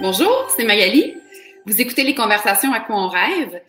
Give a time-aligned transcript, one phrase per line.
[0.00, 1.16] Bonjour, c'est Magali.
[1.66, 3.60] Vous écoutez les conversations à quoi on rêve.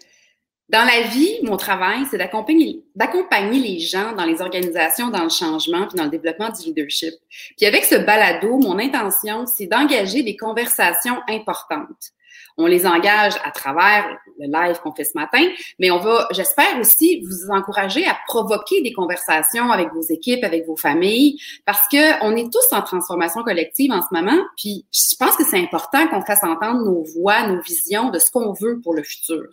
[0.69, 2.83] Dans la vie, mon travail, c'est d'accompagner,
[3.59, 7.15] les gens dans les organisations, dans le changement, puis dans le développement du leadership.
[7.57, 12.11] Puis avec ce balado, mon intention, c'est d'engager des conversations importantes
[12.57, 14.05] on les engage à travers
[14.39, 15.43] le live qu'on fait ce matin,
[15.79, 20.65] mais on va, j'espère aussi, vous encourager à provoquer des conversations avec vos équipes, avec
[20.65, 25.15] vos familles, parce que on est tous en transformation collective en ce moment, puis je
[25.17, 28.79] pense que c'est important qu'on fasse entendre nos voix, nos visions de ce qu'on veut
[28.81, 29.45] pour le futur.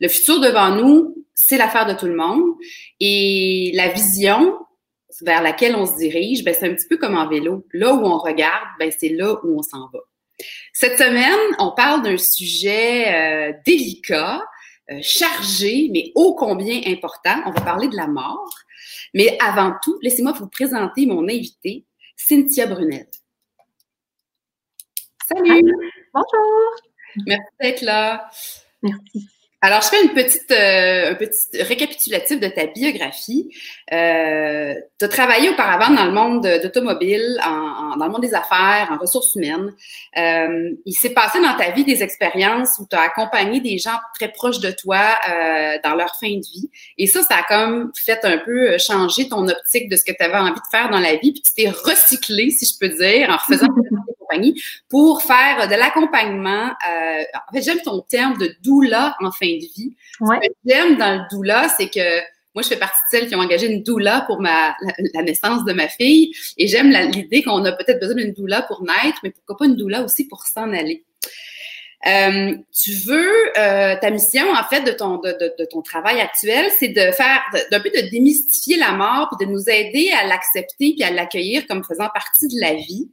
[0.00, 2.42] Le futur devant nous, c'est l'affaire de tout le monde,
[3.00, 4.54] et la vision
[5.22, 7.66] vers laquelle on se dirige, ben, c'est un petit peu comme en vélo.
[7.72, 10.00] Là où on regarde, ben, c'est là où on s'en va.
[10.72, 14.42] Cette semaine, on parle d'un sujet euh, délicat,
[14.90, 17.42] euh, chargé, mais ô combien important.
[17.46, 18.50] On va parler de la mort.
[19.14, 21.84] Mais avant tout, laissez-moi vous présenter mon invité,
[22.16, 23.06] Cynthia Brunel.
[25.26, 25.74] Salut!
[26.12, 26.76] Bonjour!
[27.26, 28.30] Merci d'être là.
[28.82, 29.28] Merci.
[29.62, 33.50] Alors, je fais une petite, euh, un petit récapitulatif de ta biographie.
[33.92, 38.88] Euh, tu as travaillé auparavant dans le monde d'automobile, en, dans le monde des affaires,
[38.90, 39.70] en ressources humaines.
[40.16, 43.98] Euh, il s'est passé dans ta vie des expériences où tu as accompagné des gens
[44.14, 46.70] très proches de toi euh, dans leur fin de vie.
[46.96, 50.22] Et ça, ça a comme fait un peu changer ton optique de ce que tu
[50.22, 51.32] avais envie de faire dans la vie.
[51.32, 53.54] Puis tu t'es recyclé, si je peux dire, en
[54.88, 56.68] pour faire de l'accompagnement.
[56.68, 59.96] Euh, en fait, j'aime ton terme de doula en fin de vie.
[60.20, 62.20] Ce que j'aime dans le doula, c'est que
[62.54, 64.74] moi, je fais partie de celles qui ont engagé une doula pour ma,
[65.14, 66.32] la, naissance de ma fille.
[66.56, 69.76] Et j'aime l'idée qu'on a peut-être besoin d'une doula pour naître, mais pourquoi pas une
[69.76, 71.04] doula aussi pour s'en aller.
[72.06, 76.20] Euh, tu veux, euh, ta mission, en fait, de ton, de, de, de ton travail
[76.20, 80.26] actuel, c'est de faire, d'un peu de démystifier la mort, puis de nous aider à
[80.26, 83.10] l'accepter, puis à l'accueillir comme faisant partie de la vie.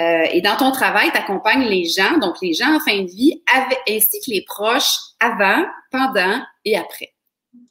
[0.00, 3.08] Euh, et dans ton travail, tu accompagnes les gens, donc les gens en fin de
[3.08, 7.14] vie, avec, ainsi que les proches avant, pendant et après.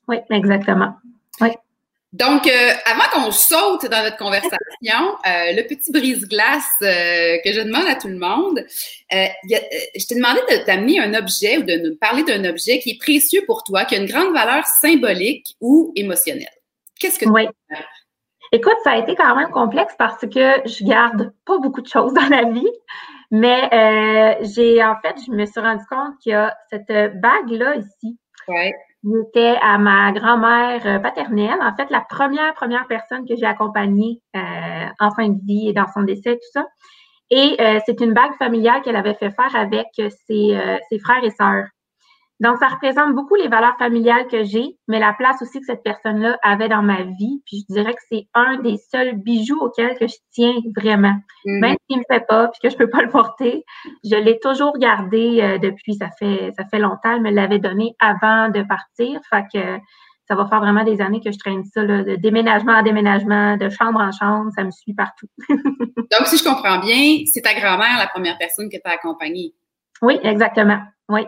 [0.07, 0.95] Oui, exactement.
[1.41, 1.49] Oui.
[2.15, 4.57] Donc, euh, avant qu'on saute dans notre conversation,
[5.27, 8.63] euh, le petit brise-glace euh, que je demande à tout le monde,
[9.11, 12.97] je t'ai demandé de t'amener un objet ou de nous parler d'un objet qui est
[12.97, 16.47] précieux pour toi, qui a une grande valeur symbolique ou émotionnelle.
[17.01, 17.49] Qu'est-ce que tu oui.
[18.53, 22.13] Écoute, ça a été quand même complexe parce que je garde pas beaucoup de choses
[22.13, 22.71] dans la vie,
[23.29, 28.17] mais j'ai en fait, je me suis rendu compte qu'il y a cette bague-là ici.
[28.47, 28.73] Ouais
[29.05, 34.19] J'étais à ma grand-mère euh, paternelle, en fait, la première, première personne que j'ai accompagnée
[34.35, 36.65] euh, en fin de vie et dans son décès, tout ça.
[37.29, 41.31] Et euh, c'est une bague familiale qu'elle avait fait faire avec ses, ses frères et
[41.31, 41.65] sœurs.
[42.41, 45.83] Donc, ça représente beaucoup les valeurs familiales que j'ai, mais la place aussi que cette
[45.83, 47.41] personne-là avait dans ma vie.
[47.45, 51.15] Puis je dirais que c'est un des seuls bijoux auxquels que je tiens vraiment.
[51.45, 51.59] Mm-hmm.
[51.59, 53.63] Même s'il ne me fait pas, puis que je peux pas le porter,
[54.03, 57.15] je l'ai toujours gardé euh, depuis, ça fait ça fait longtemps.
[57.15, 59.21] Elle me l'avait donné avant de partir.
[59.29, 59.79] Fait que
[60.27, 63.57] ça va faire vraiment des années que je traîne ça, là, de déménagement en déménagement,
[63.57, 65.27] de chambre en chambre, ça me suit partout.
[65.47, 69.53] Donc, si je comprends bien, c'est ta grand-mère la première personne que tu as accompagnée.
[70.01, 70.79] Oui, exactement.
[71.09, 71.21] Oui.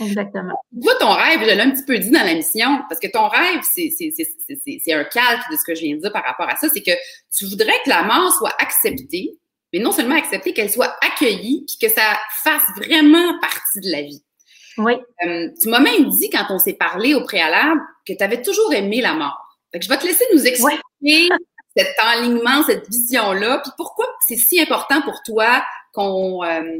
[0.00, 0.54] Exactement.
[0.82, 3.28] Toi, ton rêve, je l'ai un petit peu dit dans la mission, parce que ton
[3.28, 6.68] rêve, c'est un calque de ce que je viens de dire par rapport à ça,
[6.72, 6.92] c'est que
[7.36, 9.38] tu voudrais que la mort soit acceptée,
[9.72, 14.02] mais non seulement acceptée, qu'elle soit accueillie, puis que ça fasse vraiment partie de la
[14.02, 14.22] vie.
[14.78, 14.94] Oui.
[15.24, 18.72] Euh, tu m'as même dit, quand on s'est parlé au préalable, que tu avais toujours
[18.72, 19.40] aimé la mort.
[19.72, 21.28] Fait que je vais te laisser nous expliquer
[21.76, 26.78] cet enlignement, cette vision-là, puis pourquoi c'est si important pour toi qu'on euh,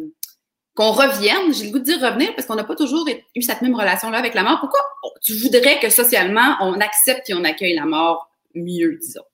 [0.74, 3.62] qu'on revienne, j'ai le goût de dire revenir parce qu'on n'a pas toujours eu cette
[3.62, 4.58] même relation-là avec la mort.
[4.60, 4.80] Pourquoi
[5.22, 9.24] tu voudrais que socialement, on accepte et on accueille la mort mieux, disons?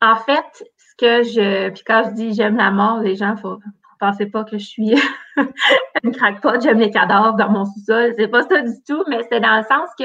[0.00, 0.44] En fait,
[0.78, 1.70] ce que je.
[1.70, 3.58] Puis quand je dis j'aime la mort, les gens, faut,
[3.98, 4.94] penser pas que je suis
[6.02, 8.14] une crackpot, j'aime les cadavres dans mon sous-sol.
[8.18, 10.04] C'est pas ça du tout, mais c'est dans le sens que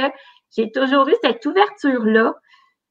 [0.56, 2.34] j'ai toujours eu cette ouverture-là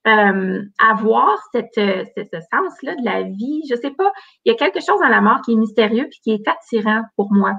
[0.06, 3.62] euh, avoir cette, euh, ce, sens-là de la vie.
[3.68, 4.10] Je sais pas,
[4.44, 7.02] il y a quelque chose dans la mort qui est mystérieux puis qui est attirant
[7.16, 7.52] pour moi.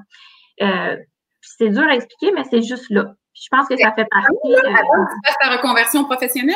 [0.61, 0.97] Euh,
[1.41, 3.13] c'est dur à expliquer, mais c'est juste là.
[3.33, 4.53] je pense que ça fait partie.
[4.53, 6.55] Euh, tu ta reconversion professionnelle?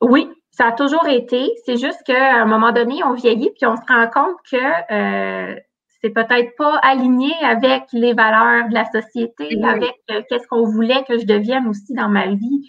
[0.00, 1.50] Oui, ça a toujours été.
[1.64, 5.56] C'est juste qu'à un moment donné, on vieillit puis on se rend compte que
[6.02, 11.04] c'est peut-être pas aligné avec les valeurs de la société, avec euh, qu'est-ce qu'on voulait
[11.04, 12.68] que je devienne aussi dans ma vie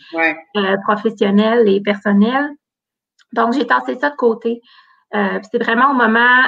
[0.56, 2.50] euh, professionnelle et personnelle.
[3.34, 4.62] Donc, j'ai tassé ça de côté.
[5.16, 6.48] Euh, c'est vraiment au moment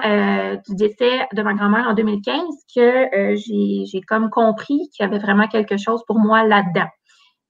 [0.67, 2.41] du décès de ma grand-mère en 2015
[2.75, 6.89] que j'ai comme compris qu'il y avait vraiment quelque chose pour moi là-dedans.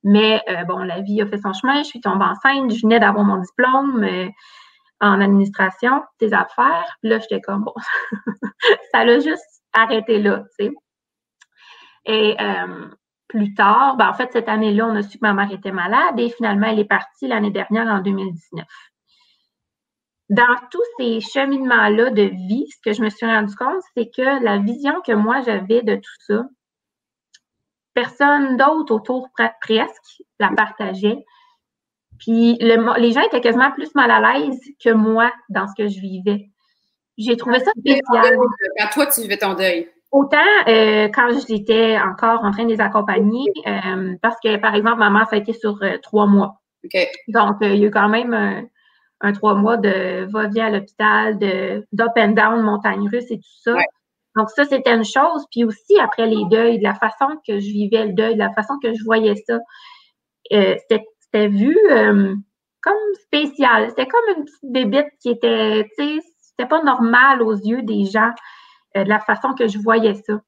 [0.04, 3.26] Mais bon, la vie a fait son chemin, je suis tombée enceinte, je venais d'avoir
[3.26, 4.06] mon diplôme
[5.06, 6.96] en administration des affaires.
[7.02, 7.74] Puis là, j'étais comme, bon,
[8.92, 10.74] ça l'a juste arrêté là, tu sais.
[12.06, 12.88] Et euh,
[13.28, 16.20] plus tard, ben, en fait, cette année-là, on a su que ma mère était malade
[16.20, 18.66] et finalement, elle est partie l'année dernière en 2019.
[20.30, 24.44] Dans tous ces cheminements-là de vie, ce que je me suis rendu compte, c'est que
[24.44, 26.44] la vision que moi j'avais de tout ça,
[27.94, 29.30] personne d'autre autour
[29.62, 31.24] presque la partageait.
[32.20, 36.00] Puis les gens étaient quasiment plus mal à l'aise que moi dans ce que je
[36.00, 36.50] vivais.
[37.18, 38.38] J'ai trouvé ça spécial.
[38.78, 39.90] Quand toi, tu vivais ton deuil.
[40.12, 45.00] Autant euh, quand j'étais encore en train de les accompagner, euh, parce que, par exemple,
[45.00, 46.62] maman, ça a été sur euh, trois mois.
[47.28, 48.68] Donc, il y a eu quand même
[49.22, 53.60] un, trois mois de va-vient à l'hôpital, de d'up and down, montagne russe et tout
[53.64, 53.76] ça.
[54.36, 55.46] Donc, ça, c'était une chose.
[55.52, 58.54] Puis aussi, après les deuils, de la façon que je vivais le deuil, de la
[58.54, 59.58] façon que je voyais ça,
[60.52, 61.04] c'était
[61.48, 61.78] vu
[62.86, 62.94] comme
[63.24, 63.90] spécial.
[63.90, 68.06] C'était comme une petite bébite qui était, tu sais, c'était pas normal aux yeux des
[68.06, 68.32] gens
[68.96, 70.40] euh, de la façon que je voyais ça.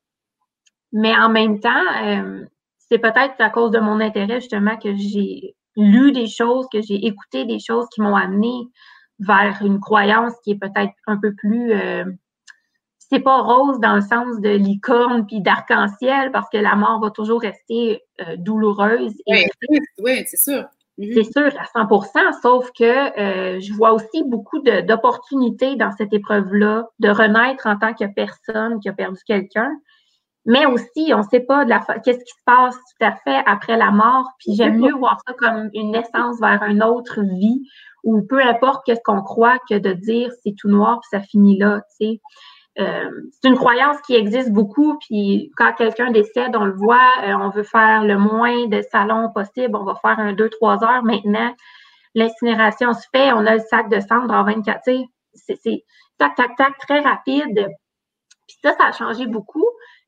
[0.94, 2.46] Mais en même temps, euh,
[2.78, 7.06] c'est peut-être à cause de mon intérêt justement que j'ai lu des choses, que j'ai
[7.06, 8.70] écouté des choses qui m'ont amené
[9.20, 12.06] vers une croyance qui est peut-être un peu plus euh,
[13.00, 17.10] c'est pas rose dans le sens de licorne puis d'arc-en-ciel parce que la mort va
[17.10, 18.02] toujours rester
[18.38, 19.14] douloureuse.
[19.28, 19.46] Oui,
[20.00, 20.66] oui c'est sûr.
[20.98, 21.12] Mhm.
[21.14, 22.84] C'est sûr, à 100% sauf que
[23.20, 28.80] euh, je vois aussi beaucoup d'opportunités dans cette épreuve-là, de renaître en tant que personne
[28.80, 29.72] qui a perdu quelqu'un.
[30.46, 33.44] Mais aussi, on ne sait pas de la qu'est-ce qui se passe tout à fait
[33.46, 34.32] après la mort.
[34.40, 37.62] Puis j'aime mieux voir ça comme une naissance vers une autre vie,
[38.04, 41.58] ou peu importe qu'est-ce qu'on croit que de dire c'est tout noir puis ça finit
[41.58, 41.82] là.
[42.00, 42.22] Tu sais.
[42.80, 47.34] Euh, c'est une croyance qui existe beaucoup, puis quand quelqu'un décède, on le voit, euh,
[47.34, 51.04] on veut faire le moins de salons possible, on va faire un 2-3 heures.
[51.04, 51.56] Maintenant,
[52.14, 54.92] l'incinération se fait, on a le sac de cendres en 24, tu
[55.34, 55.84] sais, c'est
[56.20, 57.68] tac, tac, tac, très rapide.
[58.48, 59.66] Puis ça, ça a changé beaucoup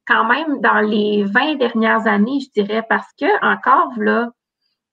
[0.10, 4.30] quand même dans les 20 dernières années, je dirais, parce que encore là,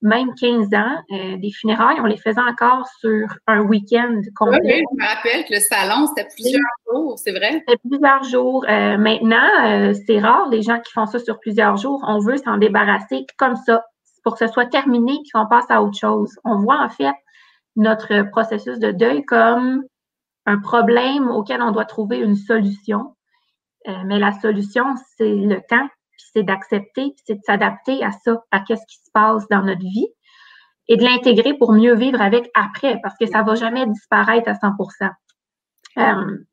[0.02, 4.60] même 15 ans, euh, des funérailles, on les faisait encore sur un week-end complet.
[4.62, 6.60] Oui, je me rappelle que le salon, c'était plusieurs
[6.90, 7.52] jours, c'est vrai?
[7.52, 8.64] C'était plusieurs jours.
[8.68, 12.04] Euh, maintenant, euh, c'est rare, les gens qui font ça sur plusieurs jours.
[12.06, 13.84] On veut s'en débarrasser comme ça,
[14.22, 16.30] pour que ce soit terminé et qu'on passe à autre chose.
[16.44, 17.14] On voit en fait
[17.76, 19.82] notre processus de deuil comme
[20.44, 23.14] un problème auquel on doit trouver une solution.
[24.04, 24.84] mais la solution,
[25.16, 25.88] c'est le temps
[26.32, 30.08] c'est d'accepter, c'est de s'adapter à ça, à ce qui se passe dans notre vie
[30.88, 34.48] et de l'intégrer pour mieux vivre avec après, parce que ça ne va jamais disparaître
[34.48, 35.10] à 100%
[35.98, 36.02] euh,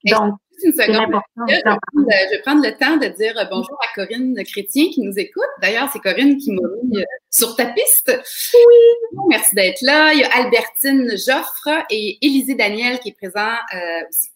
[0.05, 1.21] donc, c'est important.
[1.49, 5.43] Je, vais prendre le temps de dire bonjour à Corinne Chrétien qui nous écoute.
[5.61, 8.17] D'ailleurs, c'est Corinne qui m'a mis euh, sur ta piste.
[8.53, 9.19] Oui.
[9.29, 10.13] Merci d'être là.
[10.13, 14.29] Il y a Albertine Joffre et Élisée Daniel qui est présent euh, aussi.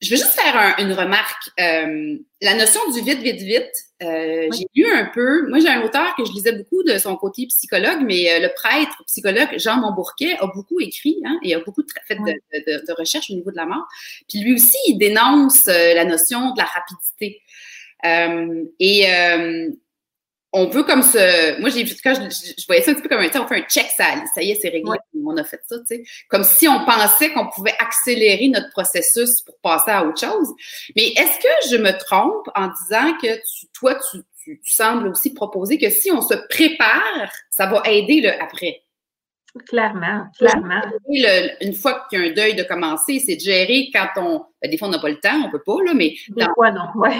[0.00, 1.50] Je veux juste faire une remarque.
[1.60, 5.46] Euh, la notion du vite, vite, vite, euh, j'ai lu un peu.
[5.48, 8.48] Moi, j'ai un auteur que je lisais beaucoup de son côté psychologue, mais euh, le
[8.54, 12.92] prêtre psychologue Jean Montbourquet a beaucoup écrit hein, et a beaucoup fait de, de, de,
[12.98, 13.86] recherches au niveau de la mort.
[14.26, 17.42] Puis lui aussi, il dénonce la notion de la rapidité.
[18.80, 19.06] et
[20.52, 21.60] on veut comme ce.
[21.60, 22.22] Moi, j'ai quand je,
[22.60, 24.04] je, voyais ça un petit peu comme un, on fait un check, ça,
[24.34, 26.02] ça y est, c'est réglé, on a fait ça, tu sais.
[26.28, 30.48] Comme si on pensait qu'on pouvait accélérer notre processus pour passer à autre chose.
[30.96, 35.32] Mais est-ce que je me trompe en disant que tu, toi, tu, tu, sembles aussi
[35.32, 38.82] proposer que si on se prépare, ça va aider le après?
[39.66, 40.80] Clairement, clairement.
[41.60, 44.44] une fois qu'il y a un deuil de commencer, c'est de gérer quand on.
[44.62, 46.14] Ben, des fois, on n'a pas le temps, on peut pas, là, mais.
[46.28, 47.16] Des fois, non, ouais.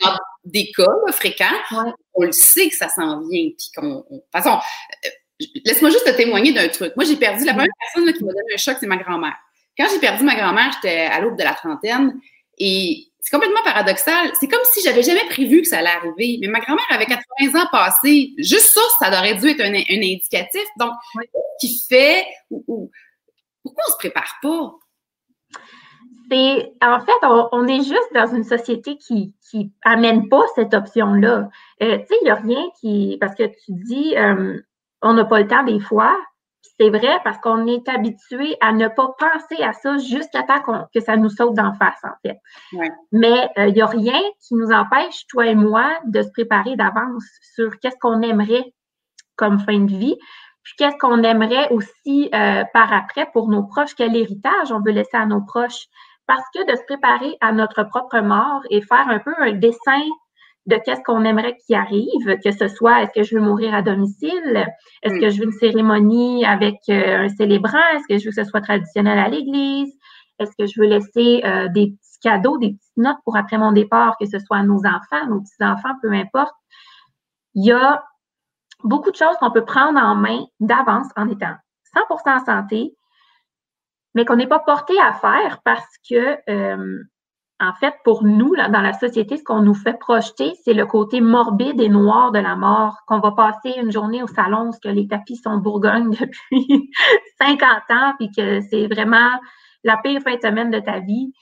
[0.00, 3.50] dans des cas fréquents, on le sait que ça s'en vient.
[3.56, 4.04] Puis qu'on.
[4.10, 4.58] De toute façon,
[5.04, 6.94] euh, laisse-moi juste te témoigner d'un truc.
[6.96, 7.44] Moi, j'ai perdu.
[7.44, 9.36] La première personne qui m'a donné un choc, c'est ma grand-mère.
[9.78, 12.18] Quand j'ai perdu ma grand-mère, j'étais à l'aube de la trentaine
[12.58, 14.32] et c'est complètement paradoxal.
[14.40, 16.38] C'est comme si j'avais jamais prévu que ça allait arriver.
[16.40, 18.34] Mais ma grand-mère avait 80 ans passés.
[18.36, 20.64] Juste ça, ça aurait dû être un, indicatif.
[20.76, 22.90] Donc, qu'est-ce qui fait ou,
[23.62, 24.74] pourquoi on se prépare pas?
[26.28, 31.48] C'est, en fait, on, est juste dans une société qui, qui amène pas cette option-là.
[31.80, 34.60] Euh, tu sais, il n'y a rien qui, parce que tu dis, euh,
[35.00, 36.16] on n'a pas le temps des fois,
[36.78, 41.00] c'est vrai parce qu'on est habitué à ne pas penser à ça jusqu'à temps que
[41.00, 42.38] ça nous saute d'en face, en fait.
[43.12, 46.76] Mais il euh, n'y a rien qui nous empêche, toi et moi, de se préparer
[46.76, 48.72] d'avance sur qu'est-ce qu'on aimerait
[49.36, 50.16] comme fin de vie,
[50.62, 54.92] puis qu'est-ce qu'on aimerait aussi euh, par après pour nos proches, quel héritage on veut
[54.92, 55.86] laisser à nos proches.
[56.26, 60.02] Parce que de se préparer à notre propre mort et faire un peu un dessin
[60.66, 63.82] de qu'est-ce qu'on aimerait qu'il arrive, que ce soit est-ce que je veux mourir à
[63.82, 64.66] domicile,
[65.02, 68.42] est-ce que je veux une cérémonie avec euh, un célébrant, est-ce que je veux que
[68.42, 69.92] ce soit traditionnel à l'église,
[70.38, 73.72] est-ce que je veux laisser euh, des petits cadeaux, des petites notes pour après mon
[73.72, 76.54] départ, que ce soit à nos enfants, nos petits-enfants, peu importe?
[77.54, 78.04] Il y a
[78.84, 81.54] beaucoup de choses qu'on peut prendre en main d'avance en étant
[81.96, 82.94] 100% en santé,
[84.14, 87.02] mais qu'on n'est pas porté à faire parce que, euh,
[87.62, 90.84] en fait, pour nous, là, dans la société, ce qu'on nous fait projeter, c'est le
[90.84, 94.80] côté morbide et noir de la mort, qu'on va passer une journée au salon, parce
[94.80, 96.90] que les tapis sont Bourgogne depuis
[97.40, 99.30] 50 ans, puis que c'est vraiment
[99.84, 101.32] la pire fin de semaine de ta vie.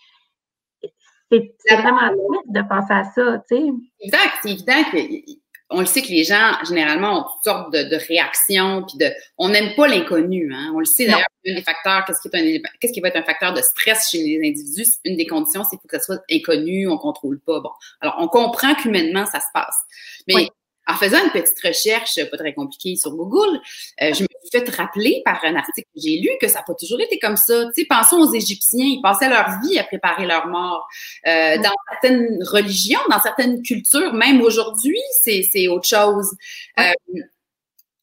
[1.31, 3.73] C'est vraiment triste de penser à ça, tu sais.
[4.01, 5.40] Exact, c'est évident que
[5.71, 9.49] on le sait que les gens, généralement, ont toutes sortes de, réactions, puis de, on
[9.49, 10.53] n'aime pas l'inconnu.
[10.53, 10.73] Hein?
[10.75, 13.23] On le sait d'ailleurs, un des facteurs, qu'est-ce qui, est qu'est-ce qui va être un
[13.23, 14.99] facteur de stress chez les individus?
[15.05, 17.61] Une des conditions, c'est que ça soit inconnu, on contrôle pas.
[17.61, 19.77] Bon, alors on comprend qu'humainement, ça se passe.
[20.27, 20.49] Mais
[20.91, 23.61] en faisant une petite recherche, pas très compliquée sur Google,
[24.03, 26.65] euh, je me suis fait rappeler par un article que j'ai lu que ça n'a
[26.65, 27.67] pas toujours été comme ça.
[27.67, 30.87] Tu sais, pensons aux Égyptiens, ils passaient leur vie à préparer leur mort.
[31.27, 36.35] Euh, dans certaines religions, dans certaines cultures, même aujourd'hui, c'est autre chose.
[36.79, 36.93] Euh,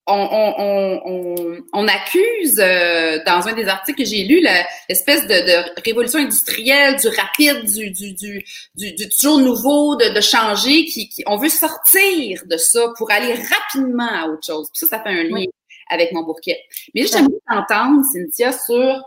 [0.08, 4.42] on, accuse, euh, dans un des articles que j'ai lu,
[4.90, 8.46] l'espèce de, révolution industrielle, du rapide, du, du, du,
[8.76, 14.28] du, toujours nouveau, de, changer, qui, on veut sortir de ça pour aller rapidement à
[14.28, 14.70] autre chose.
[14.70, 15.46] Puis ça, ça fait un lien
[15.90, 16.60] avec mon bouquet.
[16.96, 19.04] Mais j'aimerais t'entendre, Cynthia, sur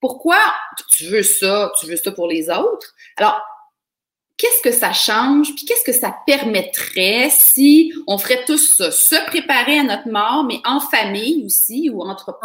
[0.00, 0.38] pourquoi
[0.92, 2.94] tu veux ça, tu veux ça pour les autres?
[3.16, 3.40] Alors,
[4.38, 9.26] qu'est-ce que ça change, puis qu'est-ce que ça permettrait si on ferait tous ça, se
[9.26, 12.38] préparer à notre mort, mais en famille aussi ou entre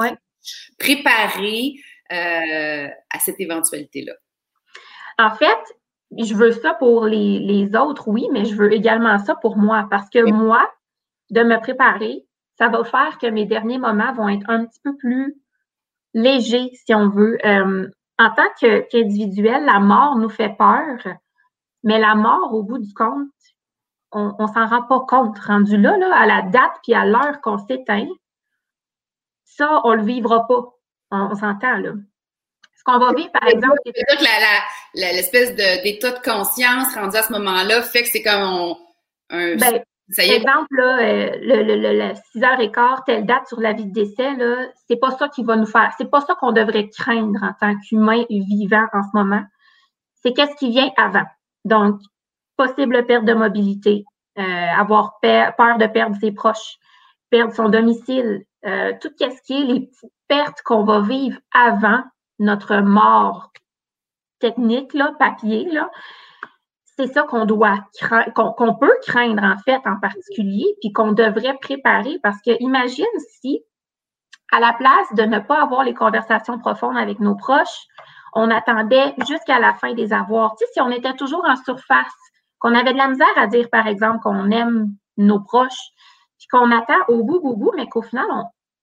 [0.80, 1.76] préparer
[2.12, 4.14] euh, à cette éventualité-là?
[5.20, 5.60] En fait,
[6.18, 10.10] je veux ça pour les, autres, oui, mais je veux également ça pour moi parce
[10.10, 10.68] que moi,
[11.30, 12.26] de me préparer,
[12.58, 15.36] ça va faire que mes derniers moments vont être un petit peu plus
[16.14, 17.38] légers, si on veut.
[17.46, 17.88] Euh,
[18.20, 21.00] en tant qu'individuel, la mort nous fait peur
[21.84, 23.28] mais la mort, au bout du compte,
[24.12, 25.38] on, ne s'en rend pas compte.
[25.40, 28.08] Rendu là, là, à la date puis à l'heure qu'on s'éteint,
[29.44, 30.64] ça, on le vivra pas.
[31.12, 31.92] On, s'entend, là.
[32.76, 33.78] Ce qu'on va vivre, par exemple.
[33.86, 38.76] C'est-à-dire que l'espèce d'état de conscience rendu à ce moment-là fait que c'est comme
[39.30, 39.56] un.
[39.56, 40.44] Ben, ça y est.
[40.44, 44.36] Par exemple, là, euh, le, le, le, 6h15, telle date sur la vie de décès,
[44.36, 45.94] là, c'est pas ça qui va nous faire.
[45.98, 49.44] C'est pas ça qu'on devrait craindre en tant qu'humain vivant en ce moment.
[50.22, 51.26] C'est qu'est-ce qui vient avant.
[51.66, 52.00] Donc,
[52.58, 54.06] possible perte de mobilité,
[54.38, 54.42] euh,
[54.78, 56.78] avoir peur de perdre ses proches,
[57.30, 59.90] perdre son domicile, euh, tout ce qui est les
[60.28, 62.04] pertes qu'on va vivre avant
[62.40, 63.52] notre mort
[64.40, 65.90] technique, là, papier, là,
[66.96, 67.80] c'est ça qu'on doit
[68.36, 73.06] qu'on peut craindre en fait en particulier, puis qu'on devrait préparer parce que imagine
[73.42, 73.64] si,
[74.52, 77.88] à la place de ne pas avoir les conversations profondes avec nos proches,
[78.36, 80.56] on attendait jusqu'à la fin des avoirs.
[80.58, 82.14] Si on était toujours en surface,
[82.60, 85.92] qu'on avait de la misère à dire, par exemple, qu'on aime nos proches,
[86.38, 88.26] puis qu'on attend au bout, au bout, mais qu'au final,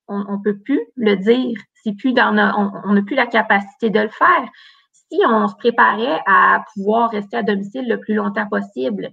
[0.09, 1.59] on ne peut plus le dire.
[1.83, 2.37] C'est plus dans
[2.85, 4.49] on n'a plus la capacité de le faire.
[4.93, 9.11] Si on se préparait à pouvoir rester à domicile le plus longtemps possible,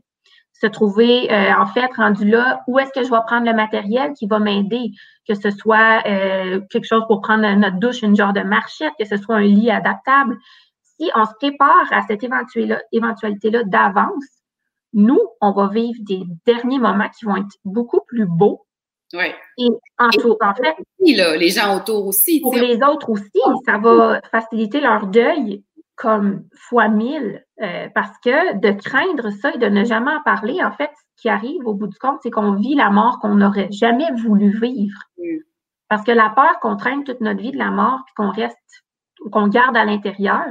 [0.59, 4.13] se trouver euh, en fait rendu là, où est-ce que je vais prendre le matériel
[4.13, 4.91] qui va m'aider,
[5.27, 9.05] que ce soit euh, quelque chose pour prendre notre douche, une genre de marchette, que
[9.05, 10.37] ce soit un lit adaptable.
[10.81, 14.25] Si on se prépare à cette éventualité-là d'avance,
[14.93, 18.65] nous, on va vivre des derniers moments qui vont être beaucoup plus beaux.
[19.13, 19.25] Oui.
[19.57, 19.67] Et
[19.99, 22.41] en, en fait, les gens autour aussi.
[22.41, 25.63] Pour les autres aussi, ça va faciliter leur deuil
[25.97, 30.63] comme fois mille, euh, parce que de craindre ça et de ne jamais en parler,
[30.63, 33.35] en fait, ce qui arrive au bout du compte, c'est qu'on vit la mort qu'on
[33.35, 34.99] n'aurait jamais voulu vivre.
[35.89, 38.57] Parce que la peur qu'on traîne toute notre vie de la mort, puis qu'on reste,
[39.31, 40.45] qu'on garde à l'intérieur,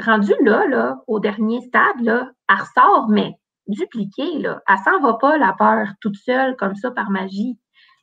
[0.00, 3.34] rendu là, là, au dernier stade, là, elle ressort, mais
[3.66, 4.62] dupliquée, là.
[4.68, 7.58] Elle s'en va pas, la peur, toute seule, comme ça, par magie.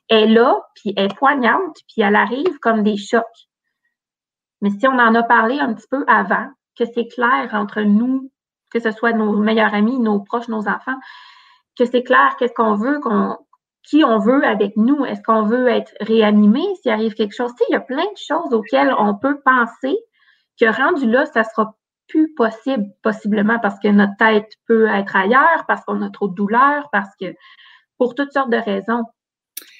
[0.08, 3.24] Elle est là, puis elle est poignante, puis elle arrive comme des chocs.
[4.60, 8.30] Mais si on en a parlé un petit peu avant, que c'est clair entre nous,
[8.70, 10.98] que ce soit nos meilleurs amis, nos proches, nos enfants,
[11.78, 13.36] que c'est clair qu'est-ce qu'on veut, qu'on,
[13.82, 15.04] qui on veut avec nous.
[15.04, 17.52] Est-ce qu'on veut être réanimé s'il arrive quelque chose?
[17.68, 19.96] Il y a plein de choses auxquelles on peut penser
[20.60, 21.76] que rendu là, ça sera
[22.08, 26.34] plus possible, possiblement parce que notre tête peut être ailleurs, parce qu'on a trop de
[26.34, 27.34] douleur, parce que
[27.98, 29.02] pour toutes sortes de raisons.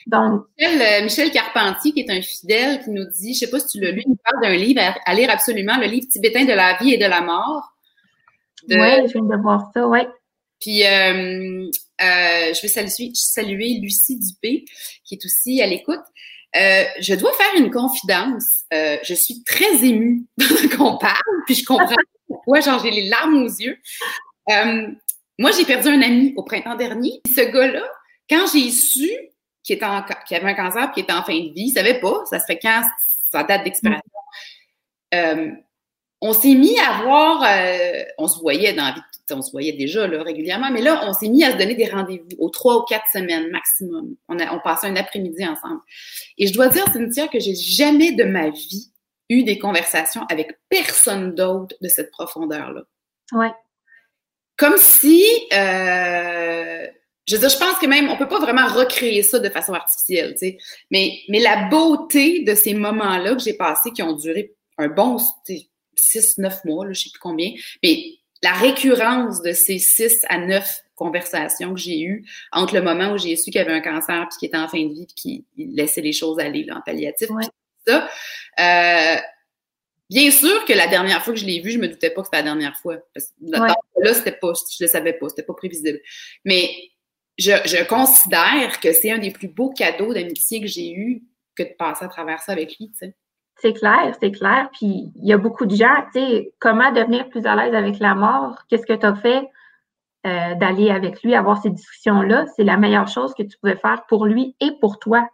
[0.07, 3.67] Donc, euh, Michel, Carpentier, qui est un fidèle, qui nous dit, je sais pas si
[3.67, 6.53] tu l'as lu, il nous parle d'un livre à, lire absolument, le livre tibétain de
[6.53, 7.75] la vie et de la mort.
[8.69, 10.01] Oui, je viens de voir ça, oui.
[10.61, 11.69] Puis, euh,
[12.03, 14.65] euh, je vais saluer, saluer, Lucie Dupé,
[15.05, 16.05] qui est aussi à l'écoute.
[16.55, 18.63] je dois faire une confidence.
[18.71, 20.25] je suis très émue
[20.77, 21.97] qu'on parle, puis je comprends
[22.29, 23.77] pourquoi, genre, j'ai les larmes aux yeux.
[25.39, 27.21] Moi, j'ai perdu un ami au printemps dernier.
[27.27, 27.83] Ce gars-là,
[28.31, 29.11] quand j'ai su
[29.67, 32.39] qu'il avait un cancer et qu'il était en fin de vie, il savait pas, ça
[32.39, 32.83] serait quand
[33.31, 34.03] sa date d'expiration.
[35.15, 35.51] Euh,
[36.21, 39.73] on s'est mis à voir, euh, on se voyait dans la vie, on se voyait
[39.73, 42.79] déjà là, régulièrement, mais là, on s'est mis à se donner des rendez-vous aux trois
[42.79, 44.17] ou quatre semaines maximum.
[44.29, 45.81] On, a, on passait un après-midi ensemble.
[46.39, 48.93] Et je dois dire, Cynthia, que j'ai jamais de ma vie
[49.29, 52.83] eu des conversations avec personne d'autre de cette profondeur-là.
[53.33, 53.53] Ouais.
[54.57, 56.87] Comme si, euh,
[57.27, 59.75] je veux dire, je pense que même, on peut pas vraiment recréer ça de façon
[59.75, 60.59] artificielle, tu sais.
[60.91, 65.19] Mais, mais la beauté de ces moments-là que j'ai passés, qui ont duré un bon,
[65.97, 67.53] six, neuf mois, là, je sais plus combien,
[67.83, 68.05] mais
[68.43, 73.19] la récurrence de ces six à neuf conversations que j'ai eues entre le moment où
[73.19, 75.45] j'ai su qu'il y avait un cancer puis qu'il était en fin de vie puis
[75.57, 77.29] qu'il laissait les choses aller là, en palliatif,
[77.87, 78.09] ça.
[78.59, 79.17] Euh,
[80.09, 82.27] bien sûr que la dernière fois que je l'ai vu, je me doutais pas que
[82.27, 82.99] c'était la dernière fois.
[83.15, 83.33] Parce que
[84.01, 86.01] là, c'était pas, je le savais pas, c'était pas prévisible.
[86.45, 86.71] Mais
[87.39, 91.23] je, je considère que c'est un des plus beaux cadeaux d'amitié que j'ai eu
[91.57, 93.17] que de passer à travers ça avec lui, tu sais.
[93.59, 94.69] C'est clair, c'est clair.
[94.73, 97.99] Puis il y a beaucoup de gens, tu sais, comment devenir plus à l'aise avec
[98.01, 98.59] la mort?
[98.69, 99.49] Qu'est-ce que tu as fait
[100.27, 102.45] euh, d'aller avec lui, avoir ces discussions-là?
[102.55, 105.27] C'est la meilleure chose que tu pouvais faire pour lui et pour toi.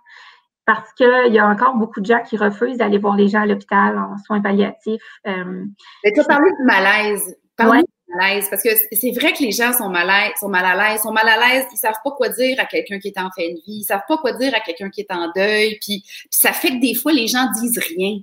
[0.65, 3.47] Parce qu'il y a encore beaucoup de gens qui refusent d'aller voir les gens à
[3.47, 5.03] l'hôpital en soins palliatifs.
[5.27, 5.65] Euh,
[6.05, 7.37] Mais tu as parlé du malaise.
[7.57, 7.83] Parle
[8.19, 11.13] Parce que c'est vrai que les gens sont mal, à, sont mal à l'aise, sont
[11.13, 13.55] mal à l'aise, ils savent pas quoi dire à quelqu'un qui est en fin de
[13.55, 16.69] vie, ils savent pas quoi dire à quelqu'un qui est en deuil, puis, ça fait
[16.69, 18.21] que des fois, les gens disent rien.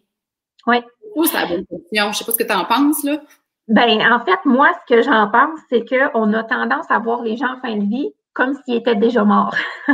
[0.68, 0.78] Oui.
[1.26, 2.12] c'est la bonne question.
[2.12, 3.22] Je sais pas ce que tu en penses, là.
[3.68, 7.38] Ben, en fait, moi, ce que j'en pense, c'est qu'on a tendance à voir les
[7.38, 9.56] gens en fin de vie comme s'ils étaient déjà morts.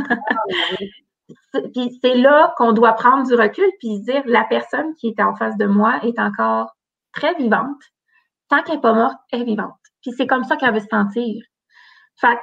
[1.74, 5.22] puis c'est là qu'on doit prendre du recul puis se dire la personne qui est
[5.22, 6.75] en face de moi est encore
[7.12, 7.82] très vivante.
[8.50, 9.74] Tant qu'elle n'est pas morte, elle est vivante.
[10.05, 11.43] Puis c'est comme ça qu'elle veut se sentir.
[12.17, 12.38] Fait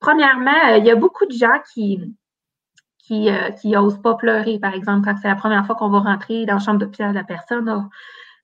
[0.00, 2.00] premièrement, euh, il y a beaucoup de gens qui
[2.98, 6.00] qui, euh, qui osent pas pleurer, par exemple, quand c'est la première fois qu'on va
[6.00, 7.66] rentrer dans la chambre d'hôpital de la personne.
[7.66, 7.80] ne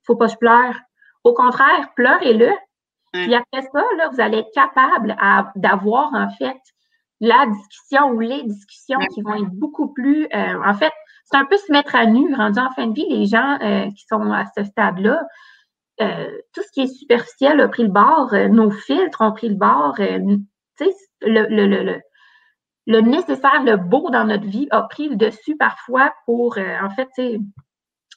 [0.05, 0.77] faut pas se pleurer.
[1.25, 2.51] Au contraire, pleurez-le.
[3.13, 5.17] Puis après ça, là, vous allez être capable
[5.57, 6.61] d'avoir, en fait,
[7.21, 10.29] la discussion ou les discussions qui vont être beaucoup plus.
[10.33, 10.93] Euh, en fait,
[11.25, 13.59] c'est un peu se mettre à nu, rendu en fin de vie, les gens
[13.91, 15.27] qui sont à ce stade-là.
[16.01, 19.49] Euh, tout ce qui est superficiel a pris le bord, euh, nos filtres ont pris
[19.49, 20.19] le bord, euh,
[21.21, 22.01] le, le, le,
[22.87, 27.09] le, nécessaire, le beau dans notre vie a pris le dessus parfois pour, en fait,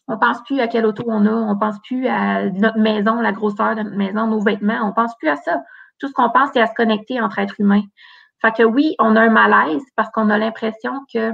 [0.08, 3.34] on pense plus à quelle auto on a, on pense plus à notre maison, la
[3.34, 5.62] grosseur de notre maison, nos vêtements, on pense plus à ça.
[6.00, 7.84] Tout ce qu'on pense, c'est à se connecter entre êtres humains.
[8.42, 11.32] Fait que oui, on a un malaise parce qu'on a l'impression que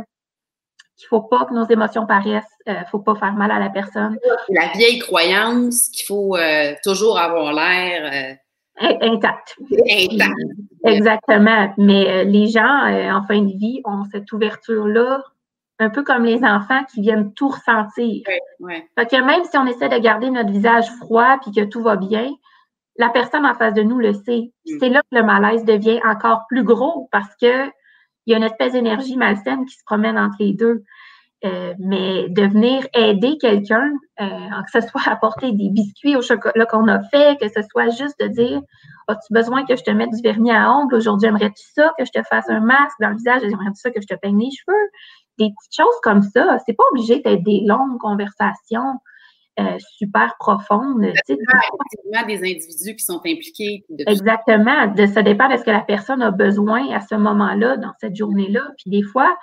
[0.97, 3.69] qu'il faut pas que nos émotions paraissent, il euh, faut pas faire mal à la
[3.69, 4.17] personne.
[4.49, 8.38] La vieille croyance qu'il faut euh, toujours avoir l'air
[8.82, 9.56] euh, intact.
[9.89, 10.34] Intact.
[10.86, 11.73] Exactement.
[11.77, 15.23] Mais les gens en fin de vie ont cette ouverture-là,
[15.80, 18.23] un peu comme les enfants qui viennent tout ressentir.
[18.60, 21.82] Ouais, Fait que même si on essaie de garder notre visage froid puis que tout
[21.82, 22.32] va bien,
[22.97, 24.51] la personne en face de nous le sait.
[24.65, 24.77] Mm.
[24.80, 27.69] C'est là que le malaise devient encore plus gros parce que
[28.25, 30.84] il y a une espèce d'énergie malsaine qui se promène entre les deux.
[31.43, 36.67] Euh, mais de venir aider quelqu'un, euh, que ce soit apporter des biscuits au chocolat
[36.67, 38.62] qu'on a fait, que ce soit juste de dire
[39.07, 40.93] As-tu besoin que je te mette du vernis à ongles?
[40.93, 43.43] Aujourd'hui, aimerais-tu ça, que je te fasse un masque dans le visage?
[43.43, 44.89] Aimerais-tu ça, que je te peigne les cheveux?
[45.39, 46.60] Des petites choses comme ça.
[46.65, 48.99] C'est pas obligé d'être des longues conversations
[49.65, 51.12] euh, super profondes.
[51.26, 53.84] C'est effectivement des individus qui sont impliqués.
[54.08, 54.93] Exactement.
[55.13, 58.62] ça dépend de ce que la personne a besoin à ce moment-là, dans cette journée-là.
[58.78, 59.36] Puis des fois,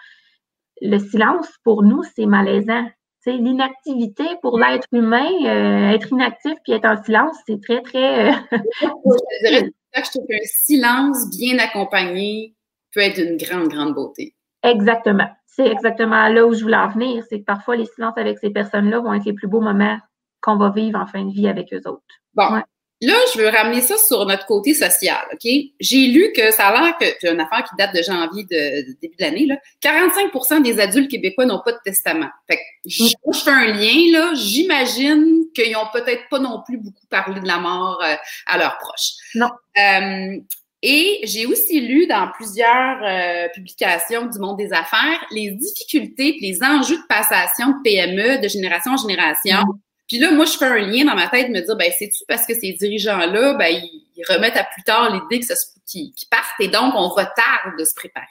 [0.80, 2.86] le silence, pour nous, c'est malaisant.
[3.26, 8.30] L'inactivité pour l'être humain, euh, être inactif puis être en silence, c'est très, très.
[8.30, 12.54] Euh, je je trouve qu'un silence bien accompagné
[12.94, 14.34] peut être d'une grande, grande beauté.
[14.62, 15.28] Exactement.
[15.46, 17.24] C'est exactement là où je voulais en venir.
[17.28, 19.98] C'est que parfois, les silences avec ces personnes-là vont être les plus beaux moments
[20.40, 22.02] qu'on va vivre en fin de vie avec eux autres.
[22.34, 22.62] Bon.
[23.00, 25.48] Là, je veux ramener ça sur notre côté social, OK?
[25.78, 28.98] J'ai lu que ça a l'air que, c'est une affaire qui date de janvier de,
[29.00, 32.28] début de l'année, là, 45% des adultes québécois n'ont pas de testament.
[32.48, 36.78] Fait que je, je fais un lien, là, j'imagine qu'ils n'ont peut-être pas non plus
[36.78, 39.12] beaucoup parlé de la mort euh, à leurs proches.
[39.36, 39.50] Non.
[39.78, 40.36] Euh,
[40.82, 46.40] et j'ai aussi lu dans plusieurs euh, publications du monde des affaires les difficultés et
[46.40, 49.58] les enjeux de passation de PME de génération en génération.
[49.58, 49.78] Mm.
[50.08, 52.46] Puis là, moi, je fais un lien dans ma tête, me dire, ben, c'est-tu parce
[52.46, 55.46] que ces dirigeants-là, ben, ils, remettent à plus tard l'idée
[55.86, 58.26] qu'ils partent et donc on retarde de se préparer.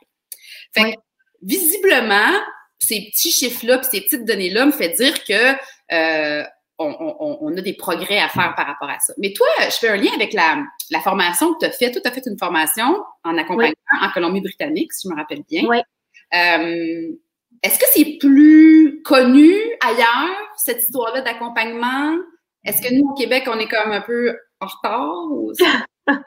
[0.75, 0.97] Fait que,
[1.41, 2.33] visiblement,
[2.77, 5.55] ces petits chiffres-là puis ces petites données-là me fait dire que
[5.93, 6.43] euh,
[6.77, 9.13] on, a des progrès à faire par rapport à ça.
[9.17, 10.65] Mais toi, je fais un lien avec la,
[11.01, 11.93] formation que tu as faite.
[11.93, 15.63] Toi, tu as fait une formation en accompagnement en Colombie-Britannique, si je me rappelle bien.
[15.67, 15.77] Oui.
[16.33, 17.17] Euh,
[17.63, 19.53] est-ce que c'est plus connu
[19.85, 22.15] ailleurs, cette histoire-là d'accompagnement?
[22.63, 25.25] Est-ce que nous, au Québec, on est comme un peu en retard?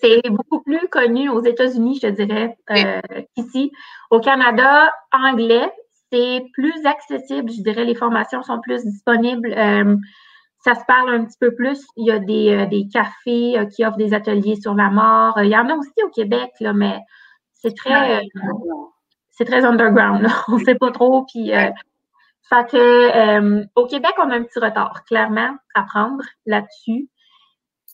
[0.00, 3.00] c'est beaucoup plus connu aux États-Unis, je dirais, euh,
[3.34, 3.72] qu'ici.
[4.10, 5.70] Au Canada, anglais,
[6.12, 9.52] c'est plus accessible, je dirais, les formations sont plus disponibles.
[9.52, 9.96] Euh,
[10.64, 11.86] ça se parle un petit peu plus.
[11.96, 15.38] Il y a des, euh, cafés qui offrent des ateliers sur la mort.
[15.42, 16.98] Il y en a aussi au Québec, là, mais
[17.52, 18.22] c'est très,
[19.38, 20.26] c'est très underground.
[20.48, 21.24] On ne sait pas trop.
[21.32, 27.08] Puis, fait que, au Québec, on a un petit retard, clairement, à prendre là-dessus.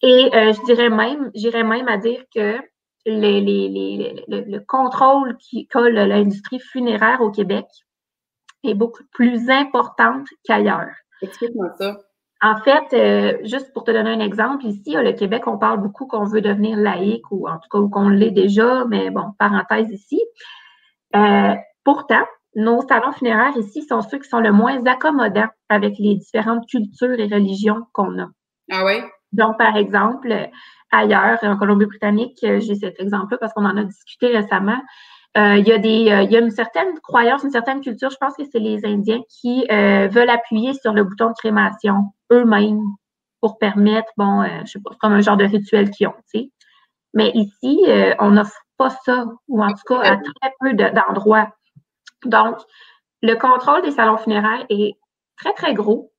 [0.03, 2.59] Et euh, je dirais même, j'irais même à dire que
[3.07, 7.65] les, les, le, contrôle qui colle l'industrie funéraire au Québec
[8.65, 10.95] est beaucoup plus importante qu'ailleurs.
[11.23, 11.99] Explique-moi ça.
[12.43, 16.07] En fait, euh, juste pour te donner un exemple, ici, au Québec, on parle beaucoup
[16.07, 20.21] qu'on veut devenir laïque ou en tout cas qu'on l'est déjà, mais bon, parenthèse ici.
[21.15, 22.25] Euh, pourtant,
[22.57, 27.19] nos salons funéraires ici sont ceux qui sont le moins accommodants avec les différentes cultures
[27.19, 28.27] et religions qu'on a.
[28.71, 29.03] Ah oui?
[29.33, 30.33] Donc, par exemple,
[30.91, 34.81] ailleurs, en Colombie-Britannique, euh, j'ai cet exemple-là parce qu'on en a discuté récemment.
[35.37, 38.11] Euh, il, y a des, euh, il y a une certaine croyance, une certaine culture,
[38.11, 42.83] je pense que c'est les Indiens qui veulent appuyer sur le bouton de crémation eux-mêmes
[43.41, 46.51] pour permettre, bon, je sais pas, comme un genre de rituel qu'ils ont, tu sais.
[47.13, 47.85] Mais ici,
[48.21, 51.55] on n'offre pas ça, ou en tout cas à très peu d'endroits.
[52.25, 52.59] Donc,
[53.23, 54.95] le contrôle des salons funéraires est
[55.37, 56.13] très, très gros.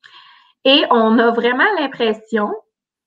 [0.63, 2.51] Et on a vraiment l'impression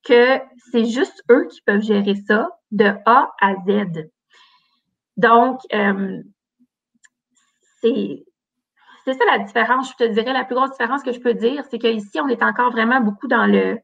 [0.05, 0.39] que
[0.71, 4.09] c'est juste eux qui peuvent gérer ça de A à Z.
[5.17, 6.23] Donc, euh,
[7.83, 8.25] c'est
[9.07, 9.91] ça la différence.
[9.91, 12.43] Je te dirais, la plus grosse différence que je peux dire, c'est qu'ici, on est
[12.43, 13.79] encore vraiment beaucoup dans le,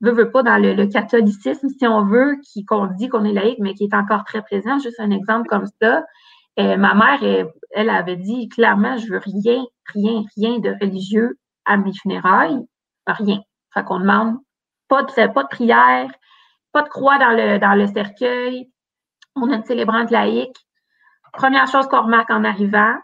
[0.00, 3.74] veut, veut pas, dans le, catholicisme, si on veut, qu'on dit qu'on est laïque, mais
[3.74, 4.78] qui est encore très présent.
[4.78, 6.04] Juste un exemple comme ça.
[6.58, 11.38] Euh, ma mère, elle, elle, avait dit clairement, je veux rien, rien, rien de religieux
[11.64, 12.60] à mes funérailles.
[13.06, 13.40] Rien.
[13.72, 14.38] Fait qu'on demande
[14.88, 16.10] pas de, pas de prière,
[16.72, 18.70] pas de croix dans le, dans le cercueil.
[19.36, 20.56] On a une célébrante laïque.
[21.32, 22.96] Première chose qu'on remarque en arrivant,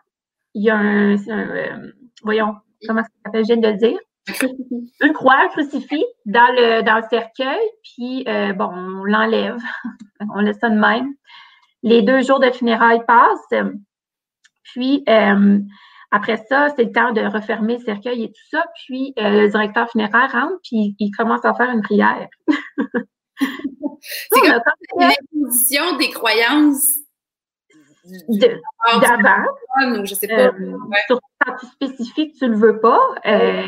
[0.54, 3.98] il y a un, euh, voyons, comment ça s'appelle, je viens de le dire.
[4.26, 9.58] Une croix, un crucifix dans le, dans le cercueil, puis euh, bon, on l'enlève.
[10.34, 11.12] on laisse ça de même.
[11.82, 13.62] Les deux jours de funérailles passent.
[14.62, 15.58] Puis, euh,
[16.10, 18.64] après ça, c'est le temps de refermer le cercueil et tout ça.
[18.86, 22.28] Puis euh, le directeur funéraire rentre, puis il commence à faire une prière.
[24.00, 24.60] c'est comme
[24.98, 27.03] l'imposition des croyances
[28.04, 30.04] d'avant.
[30.04, 30.34] Je sais pas.
[30.34, 33.00] Euh, Surtout quand tu spécifies que tu le veux pas.
[33.26, 33.62] Euh,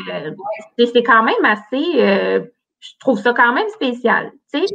[0.77, 2.49] c'est quand même assez.
[2.79, 4.31] je trouve ça quand même spécial.
[4.53, 4.65] Tu sais,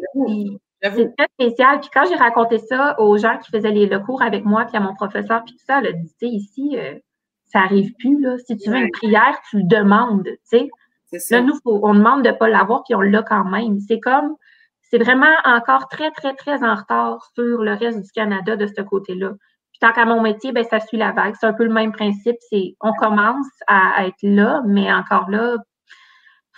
[0.83, 1.81] c'est très spécial.
[1.81, 4.77] Puis quand j'ai raconté ça aux gens qui faisaient les, le cours avec moi, puis
[4.77, 6.77] à mon professeur, puis tout ça, elle a dit, tu sais, ici,
[7.53, 8.20] ça arrive plus.
[8.20, 8.38] Là.
[8.38, 10.25] Si tu veux une prière, tu le demandes.
[10.25, 10.70] Tu sais.
[11.31, 13.79] Là, nous, on demande de ne pas l'avoir, puis on l'a quand même.
[13.81, 14.37] C'est comme,
[14.81, 18.81] c'est vraiment encore très, très, très en retard sur le reste du Canada de ce
[18.83, 19.33] côté-là.
[19.83, 21.35] Tant qu'à mon métier, ben, ça suit la vague.
[21.40, 22.37] C'est un peu le même principe.
[22.49, 25.57] C'est on commence à être là, mais encore là,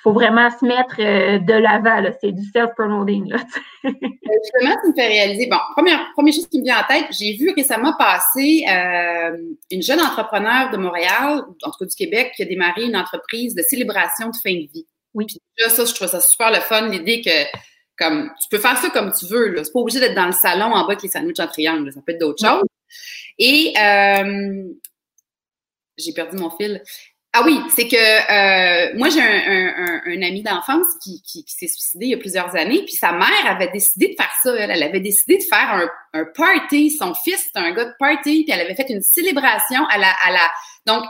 [0.03, 2.03] faut vraiment se mettre euh, de l'avant.
[2.21, 3.35] C'est du self-promoting.
[3.87, 3.91] Euh,
[4.43, 5.47] justement, tu me fais réaliser.
[5.47, 9.37] Bon, première, première chose qui me vient en tête, j'ai vu récemment passer euh,
[9.71, 13.55] une jeune entrepreneur de Montréal, en tout cas du Québec, qui a démarré une entreprise
[13.55, 14.87] de célébration de fin de vie.
[15.13, 15.27] Oui.
[15.27, 17.59] Puis là, ça, je trouve ça super le fun, l'idée que
[17.99, 19.55] comme tu peux faire ça comme tu veux.
[19.63, 21.93] C'est pas obligé d'être dans le salon en bas avec les sandwichs en triangle.
[21.93, 22.65] Ça peut être d'autres choses.
[23.39, 23.75] Et
[25.97, 26.83] j'ai perdu mon fil.
[27.37, 32.15] Ah oui, c'est que euh, moi j'ai un, ami d'enfance qui, s'est suicidé il y
[32.15, 34.55] a plusieurs années, puis sa mère avait décidé de faire ça.
[34.55, 36.93] Elle, avait décidé de faire un, party.
[36.93, 40.13] Son fils c'était un gars de party, puis elle avait fait une célébration à la
[40.25, 40.49] à la.
[40.87, 41.05] Donc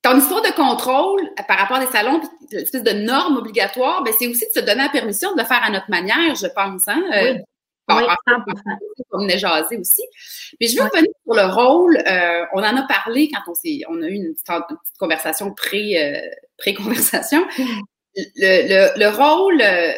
[0.00, 2.20] ton histoire de contrôle par rapport à des salons,
[2.52, 5.64] l'espèce de normes obligatoires, ben c'est aussi de se donner la permission de le faire
[5.64, 6.86] à notre manière, je pense.
[6.86, 7.02] Hein?
[7.96, 8.04] Oui.
[8.46, 10.02] Oui, on venait jaser aussi.
[10.60, 11.96] Mais je veux revenir sur le rôle.
[11.96, 16.02] Euh, on en a parlé quand on s'est, on a eu une petite, conversation pré,
[16.02, 16.20] euh,
[16.58, 17.46] pré-conversation.
[18.16, 19.92] Le, le, rôle, euh,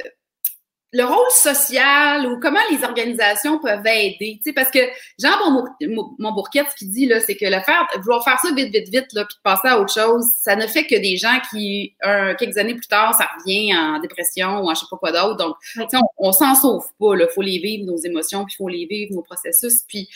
[0.94, 4.36] le rôle social ou comment les organisations peuvent aider.
[4.36, 4.80] Tu sais, parce que
[5.18, 8.90] Jean mon ce qui dit, là, c'est que le faire, vouloir faire ça vite, vite,
[8.90, 11.96] vite, là, puis passer à autre chose, ça ne fait que des gens qui,
[12.38, 15.36] quelques années plus tard, ça revient en dépression ou en je sais pas quoi d'autre.
[15.36, 17.14] Donc, on, on s'en sauve pas.
[17.14, 19.84] Il faut les vivre, nos émotions, puis il faut les vivre, nos processus.
[19.88, 20.08] Puis,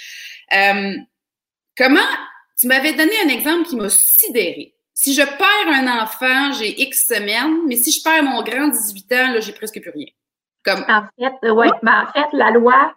[0.52, 0.94] euh,
[1.76, 2.00] comment,
[2.58, 4.74] tu m'avais donné un exemple qui m'a sidéré.
[4.92, 9.12] si je perds un enfant, j'ai X semaines, mais si je perds mon grand 18
[9.12, 10.06] ans, là, j'ai presque plus rien.
[10.66, 10.84] Comme...
[10.88, 12.92] En fait, ouais, ben, en fait, la loi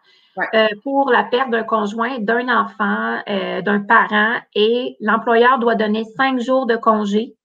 [0.53, 6.05] euh, pour la perte d'un conjoint, d'un enfant, euh, d'un parent, et l'employeur doit donner
[6.17, 7.35] cinq jours de congé,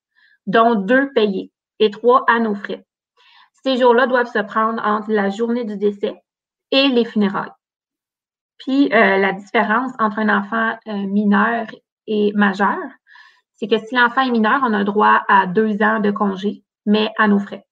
[0.46, 2.84] dont deux payés et trois à nos frais.
[3.64, 6.14] Ces jours-là doivent se prendre entre la journée du décès
[6.70, 7.52] et les funérailles.
[8.58, 11.66] Puis euh, la différence entre un enfant mineur
[12.06, 12.78] et majeur,
[13.54, 17.10] c'est que si l'enfant est mineur, on a droit à deux ans de congé, mais
[17.18, 17.64] à nos frais.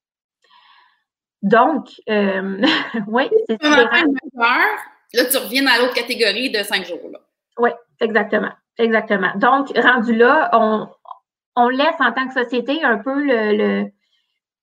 [1.43, 1.89] Donc,
[3.09, 3.59] oui, c'est
[5.15, 7.11] Là, tu reviens dans l'autre catégorie de cinq jours.
[7.13, 7.19] Là.
[7.59, 8.53] Oui, exactement.
[8.79, 9.33] Exactement.
[9.37, 10.89] Donc, rendu là, on,
[11.57, 13.91] on laisse en tant que société un peu le,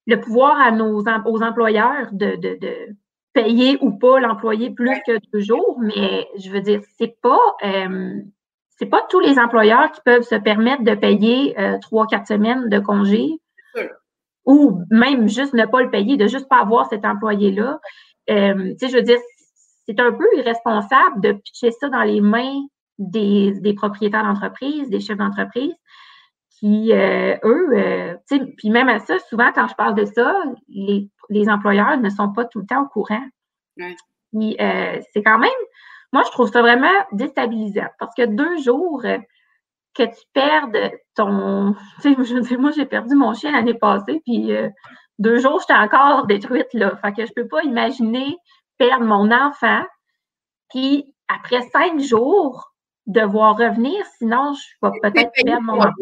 [0.06, 2.74] le, pouvoir à nos aux employeurs de, de, de
[3.32, 8.20] payer ou pas l'employé plus que deux jours, mais je veux dire, c'est pas euh,
[8.78, 12.68] c'est pas tous les employeurs qui peuvent se permettre de payer euh, trois, quatre semaines
[12.68, 13.28] de congé.
[14.50, 17.78] Ou même juste ne pas le payer, de juste pas avoir cet employé-là.
[18.30, 19.18] Euh, je veux dire,
[19.86, 22.60] c'est un peu irresponsable de pitcher ça dans les mains
[22.98, 25.72] des, propriétaires d'entreprise, des chefs d'entreprise,
[26.50, 28.16] qui, euh, eux, euh,
[28.56, 32.44] puis même à ça, souvent, quand je parle de ça, les, employeurs ne sont pas
[32.44, 33.24] tout le temps au courant.
[33.78, 35.50] Euh, c'est quand même,
[36.12, 39.04] moi, je trouve ça vraiment déstabilisant parce que deux jours
[39.94, 41.74] que tu perdes ton.
[42.02, 44.50] Tu sais, je veux dire, moi, j'ai perdu mon chien l'année passée, puis
[45.18, 46.96] deux jours, j'étais encore détruite, là.
[46.96, 48.36] Fait que je peux pas imaginer
[48.78, 49.82] perdre mon enfant,
[50.70, 52.70] puis après cinq jours,
[53.06, 55.92] devoir revenir, sinon je vais peut-être perdre mon enfant.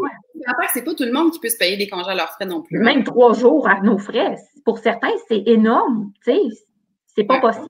[0.73, 2.63] C'est pas tout le monde qui peut se payer des congés à leurs frais non
[2.63, 2.79] plus.
[2.79, 4.37] Même trois jours à nos frais.
[4.65, 6.13] Pour certains, c'est énorme.
[6.25, 6.41] Tu sais,
[7.15, 7.69] c'est pas possible.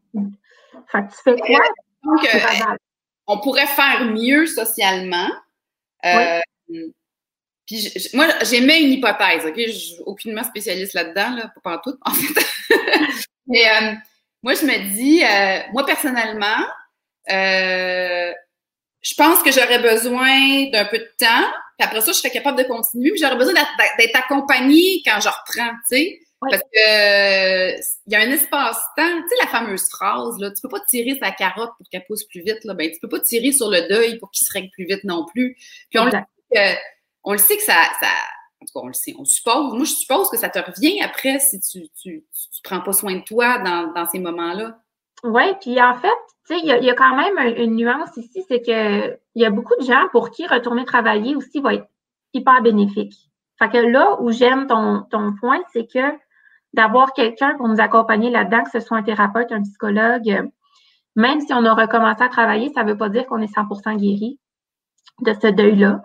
[0.88, 1.60] Fait que tu fais quoi?
[2.04, 2.74] Donc, euh,
[3.26, 5.28] on pourrait faire mieux socialement.
[6.04, 6.40] Euh,
[7.66, 9.56] puis moi, j'aimais une hypothèse, OK?
[9.56, 12.46] Je suis aucunement spécialiste là-dedans, là, pas en tout, en fait.
[13.46, 13.94] Mais euh,
[14.42, 16.66] moi, je me dis, euh, moi personnellement,
[17.28, 21.50] je pense que j'aurais besoin d'un peu de temps.
[21.78, 23.10] Puis après ça, je serais capable de continuer.
[23.10, 26.20] Puis j'aurais besoin d'être accompagnée quand je reprends, tu sais.
[26.40, 30.68] Parce que il y a un espace-temps, tu sais, la fameuse phrase, là, tu peux
[30.68, 32.74] pas tirer sa carotte pour qu'elle pousse plus vite, là.
[32.74, 35.26] Ben, tu peux pas tirer sur le deuil pour qu'il se règle plus vite non
[35.26, 35.56] plus.
[35.90, 36.24] Puis on, le sait
[36.54, 36.80] que,
[37.24, 38.06] on le sait que ça, ça,
[38.60, 41.00] en tout cas, on le sait, on suppose, moi je suppose que ça te revient
[41.00, 44.78] après si tu, tu, tu, prends pas soin de toi dans, dans ces moments-là.
[45.24, 46.08] Oui, puis en fait,
[46.46, 49.50] tu sais, il y, a quand même une nuance ici, c'est que il y a
[49.50, 51.88] beaucoup de gens pour qui retourner travailler aussi va être
[52.32, 53.14] hyper bénéfique.
[53.58, 55.98] Fait que là où j'aime ton, ton point, c'est que
[56.74, 60.50] d'avoir quelqu'un pour nous accompagner là-dedans, que ce soit un thérapeute, un psychologue,
[61.16, 63.96] même si on a recommencé à travailler, ça ne veut pas dire qu'on est 100%
[63.96, 64.38] guéri
[65.20, 66.02] de ce deuil-là.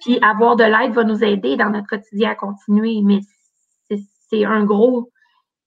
[0.00, 3.00] Puis avoir de l'aide va nous aider dans notre quotidien à continuer.
[3.02, 3.20] Mais
[4.30, 5.10] c'est un gros,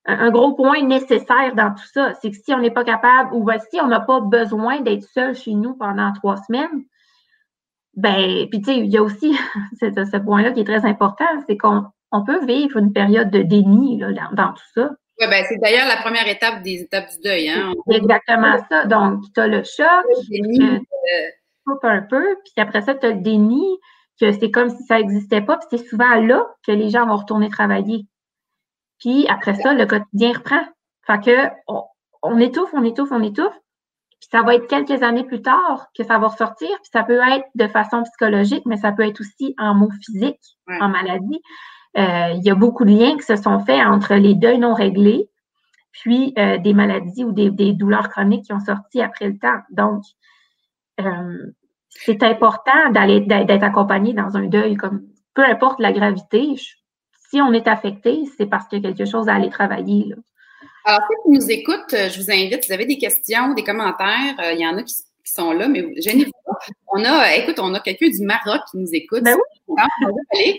[0.05, 2.13] un gros point nécessaire dans tout ça.
[2.21, 5.35] C'est que si on n'est pas capable, ou si on n'a pas besoin d'être seul
[5.35, 6.85] chez nous pendant trois semaines,
[7.93, 9.35] ben, puis tu sais, il y a aussi
[9.81, 11.85] ce, point-là qui est très important, c'est qu'on
[12.17, 14.89] on peut vivre une période de déni là, dans, tout ça.
[15.19, 17.49] Oui, ben, c'est d'ailleurs la première étape des étapes du deuil.
[17.49, 17.73] Hein?
[17.89, 18.85] exactement ça.
[18.85, 20.05] Donc, tu as le choc.
[20.29, 20.79] Le
[21.83, 23.65] un peu, puis après ça, tu as le déni,
[24.19, 27.17] que c'est comme si ça n'existait pas, puis c'est souvent là que les gens vont
[27.17, 28.05] retourner travailler.
[28.99, 30.63] Puis après ça, le quotidien reprend.
[31.05, 31.49] Fait que
[32.23, 33.53] on, étouffe, on étouffe, on étouffe,
[34.19, 37.19] puis ça va être quelques années plus tard que ça va ressortir, puis ça peut
[37.31, 41.41] être de façon psychologique, mais ça peut être aussi en mots physiques, en maladie.
[41.97, 44.73] Euh, il y a beaucoup de liens qui se sont faits entre les deuils non
[44.73, 45.29] réglés,
[45.91, 49.61] puis euh, des maladies ou des, douleurs chroniques qui ont sorti après le temps.
[49.71, 50.03] Donc,
[51.01, 51.53] euh,
[51.89, 56.55] c'est important d'être accompagné dans un deuil, comme peu importe la gravité.
[57.29, 60.13] si on est affecté, c'est parce qu'il y a quelque chose à aller travailler.
[60.85, 64.35] Alors, ceux qui nous écoutent, je vous invite, si vous avez des questions, des commentaires,
[64.53, 64.93] il y en a qui,
[65.31, 66.57] sont là, mais gênez-vous pas.
[66.93, 69.23] On a, écoute, on a quelqu'un du Maroc qui nous écoute.
[69.23, 69.77] Ben oui.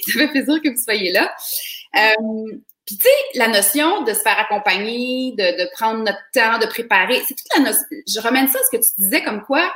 [0.06, 1.34] Ça fait plaisir que vous soyez là.
[2.86, 6.66] Puis, tu sais, la notion de se faire accompagner, de, de prendre notre temps, de
[6.66, 7.84] préparer, c'est toute la notion.
[8.06, 9.70] Je ramène ça à ce que tu disais comme quoi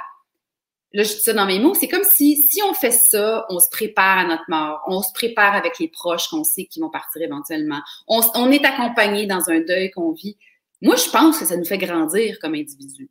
[0.95, 3.59] là, je dis ça dans mes mots, c'est comme si, si on fait ça, on
[3.59, 6.91] se prépare à notre mort, on se prépare avec les proches qu'on sait qui vont
[6.91, 10.37] partir éventuellement, on, on est accompagné dans un deuil qu'on vit.
[10.81, 13.09] Moi, je pense que ça nous fait grandir comme individu.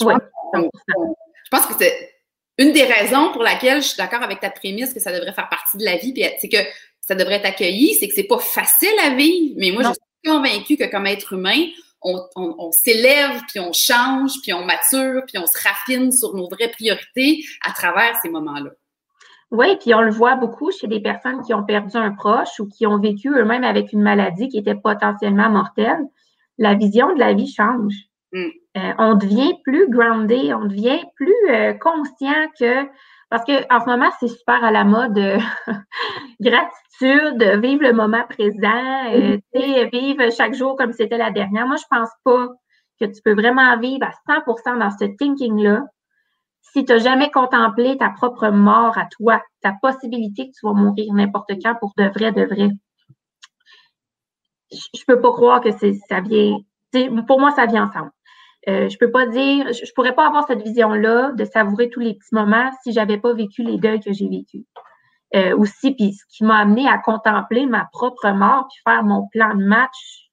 [0.00, 0.20] Je, pense,
[0.84, 2.12] je pense que c'est
[2.58, 5.48] une des raisons pour laquelle je suis d'accord avec ta prémisse que ça devrait faire
[5.48, 6.58] partie de la vie, c'est que
[7.00, 10.32] ça devrait être accueilli, c'est que c'est pas facile à vivre, mais moi, je suis
[10.32, 11.66] convaincue que comme être humain,
[12.04, 16.70] on, s'élève, puis on change, puis on mature, puis on se raffine sur nos vraies
[16.70, 18.70] priorités à travers ces moments-là.
[19.50, 22.66] Oui, puis on le voit beaucoup chez des personnes qui ont perdu un proche ou
[22.66, 26.00] qui ont vécu eux-mêmes avec une maladie qui était potentiellement mortelle.
[26.58, 27.92] La vision de la vie change.
[28.32, 28.48] Mm.
[28.78, 32.86] Euh, on devient plus groundé, on devient plus euh, conscient que
[33.28, 35.38] parce que en ce moment c'est super à la mode euh,
[36.40, 39.90] gratitude, vivre le moment présent, mm-hmm.
[39.90, 41.66] vivre chaque jour comme c'était la dernière.
[41.66, 42.48] Moi je pense pas
[43.00, 45.82] que tu peux vraiment vivre à 100% dans ce thinking là
[46.72, 50.72] si tu n'as jamais contemplé ta propre mort à toi, ta possibilité que tu vas
[50.72, 52.70] mourir n'importe quand pour de vrai, de vrai.
[54.70, 56.56] Je, ne peux pas croire que ça vient.
[57.26, 58.10] Pour moi, ça vient ensemble.
[58.68, 62.14] Euh, je peux pas dire, je, pourrais pas avoir cette vision-là de savourer tous les
[62.14, 64.64] petits moments si j'avais pas vécu les deuils que j'ai vécu.
[65.34, 69.26] Euh, aussi, puis ce qui m'a amené à contempler ma propre mort, puis faire mon
[69.28, 70.30] plan de match,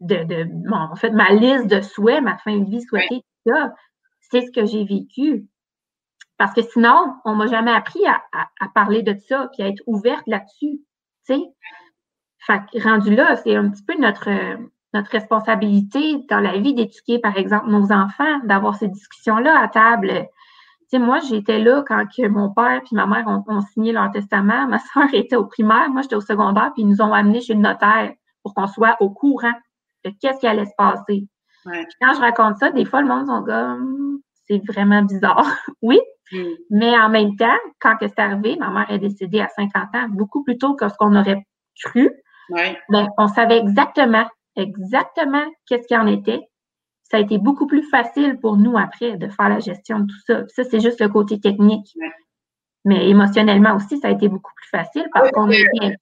[0.00, 3.72] de, de en fait, ma liste de souhaits, ma fin de vie souhaitée, tout ça,
[4.20, 5.46] c'est ce que j'ai vécu.
[6.36, 10.26] Parce que sinon, on m'a jamais appris à, parler de ça, puis à être ouverte
[10.26, 10.80] là-dessus.
[11.26, 11.40] Tu sais?
[12.38, 14.28] Fait rendu là, c'est un petit peu notre,
[14.94, 20.08] notre responsabilité dans la vie d'éduquer, par exemple, nos enfants, d'avoir ces discussions-là à table.
[20.08, 24.10] Tu sais, moi, j'étais là quand que mon père et ma mère ont, signé leur
[24.12, 24.68] testament.
[24.68, 27.54] Ma soeur était au primaire, moi, j'étais au secondaire, puis ils nous ont amenés chez
[27.54, 29.52] le notaire pour qu'on soit au courant
[30.04, 31.26] de qu'est-ce qui allait se passer.
[31.64, 35.44] quand je raconte ça, des fois, le monde sont comme, c'est vraiment bizarre.
[35.82, 35.98] oui,
[36.30, 36.42] mm.
[36.70, 40.44] mais en même temps, quand c'est arrivé, ma mère est décédée à 50 ans, beaucoup
[40.44, 41.44] plus tôt que ce qu'on aurait
[41.82, 42.10] cru.
[42.50, 42.78] Ouais.
[42.90, 46.40] Ben, on savait exactement exactement qu'est-ce qu'il en était.
[47.02, 50.20] Ça a été beaucoup plus facile pour nous après de faire la gestion de tout
[50.26, 50.42] ça.
[50.48, 51.96] ça, c'est juste le côté technique.
[52.84, 55.94] Mais émotionnellement aussi, ça a été beaucoup plus facile parce qu'on est bien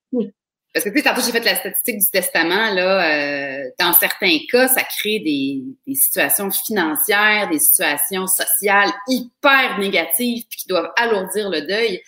[0.72, 4.38] parce que tu sais, tantôt j'ai fait la statistique du testament, là, euh, dans certains
[4.50, 10.90] cas, ça crée des, des, situations financières, des situations sociales hyper négatives puis qui doivent
[10.96, 12.00] alourdir le deuil.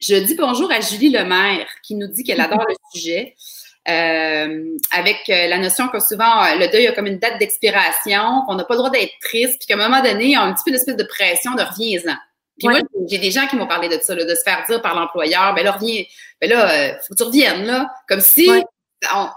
[0.00, 3.34] Je dis bonjour à Julie Lemaire qui nous dit qu'elle adore le sujet.
[3.88, 8.42] Euh, avec euh, la notion que souvent euh, le deuil a comme une date d'expiration,
[8.44, 10.42] qu'on n'a pas le droit d'être triste, puis qu'à un moment donné, il y a
[10.42, 12.16] un petit peu d'espèce de pression de reviens-en.
[12.58, 14.96] Puis moi, j'ai des gens qui m'ont parlé de ça, de se faire dire par
[14.96, 16.02] l'employeur, ben là, reviens,
[16.40, 18.50] ben là, faut que tu reviennes, là, comme si
[19.14, 19.28] on,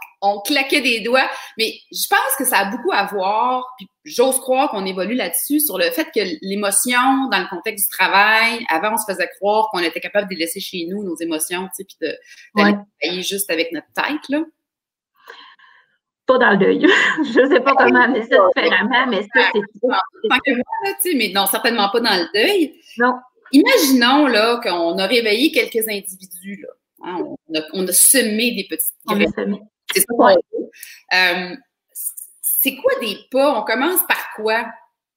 [0.46, 1.30] claquait des doigts.
[1.58, 5.60] Mais je pense que ça a beaucoup à voir, puis j'ose croire qu'on évolue là-dessus,
[5.60, 9.70] sur le fait que l'émotion, dans le contexte du travail, avant, on se faisait croire
[9.72, 12.16] qu'on était capable de les laisser chez nous, nos émotions, tu sais, puis de,
[12.56, 14.44] travailler juste avec notre tête, là.
[16.26, 16.80] Pas dans le deuil.
[17.34, 19.50] je ne sais pas comment amener ça différemment, mais ça,
[21.02, 21.16] c'est...
[21.16, 22.80] mais non, certainement pas dans le deuil.
[23.00, 23.16] Non.
[23.52, 26.70] Imaginons, là, qu'on a réveillé quelques individus, là.
[27.02, 27.24] Hein,
[27.74, 29.58] on, a, semé des petites graines.
[29.94, 30.36] C'est ça
[31.14, 31.56] euh,
[32.42, 33.60] c'est quoi des pas?
[33.60, 34.66] On commence par quoi?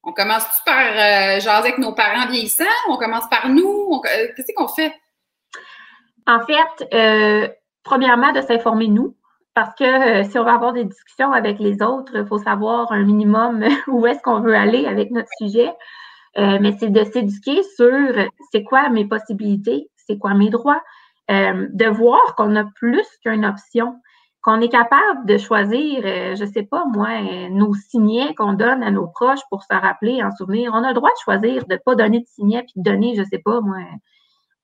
[0.04, 2.64] On commence-tu par euh, jaser avec nos parents vieillissants?
[2.88, 4.00] On commence par nous?
[4.04, 4.92] Euh, qu'est-ce qu'on fait?
[6.26, 7.50] En fait,
[7.82, 9.16] premièrement, de s'informer nous.
[9.54, 13.02] Parce que si on va avoir des discussions avec les autres, il faut savoir un
[13.02, 15.70] minimum où est-ce qu'on veut aller avec notre sujet.
[16.36, 17.90] mais c'est de s'éduquer sur
[18.50, 20.80] c'est quoi mes possibilités, c'est quoi mes droits,
[21.30, 24.00] euh, de voir qu'on a plus qu'une option,
[24.42, 28.54] qu'on est capable de choisir, euh, je ne sais pas moi, euh, nos signets qu'on
[28.54, 30.72] donne à nos proches pour se rappeler, en souvenir.
[30.74, 33.14] On a le droit de choisir de ne pas donner de signets puis de donner,
[33.14, 33.78] je ne sais pas moi,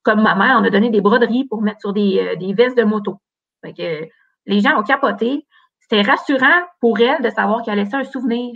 [0.03, 2.85] comme ma mère, on a donné des broderies pour mettre sur des, des vestes de
[2.85, 3.21] moto.
[3.63, 4.09] Fait que,
[4.49, 5.47] les gens ont capoté.
[5.81, 8.53] C'était rassurant pour elle de savoir qu'elle a laissé un souvenir.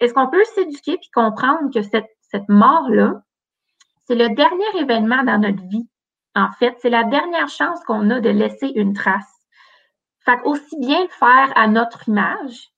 [0.00, 3.20] est-ce qu'on peut s'éduquer puis comprendre que cette, cette mort-là,
[4.06, 5.86] c'est le dernier événement dans notre vie
[6.34, 6.74] en fait?
[6.80, 9.31] C'est la dernière chance qu'on a de laisser une trace.
[10.24, 12.70] Fait aussi bien le faire à notre image,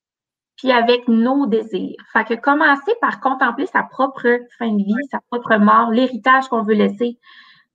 [0.56, 1.96] puis avec nos désirs.
[2.12, 6.62] Fait que commencer par contempler sa propre fin de vie, sa propre mort, l'héritage qu'on
[6.62, 7.18] veut laisser.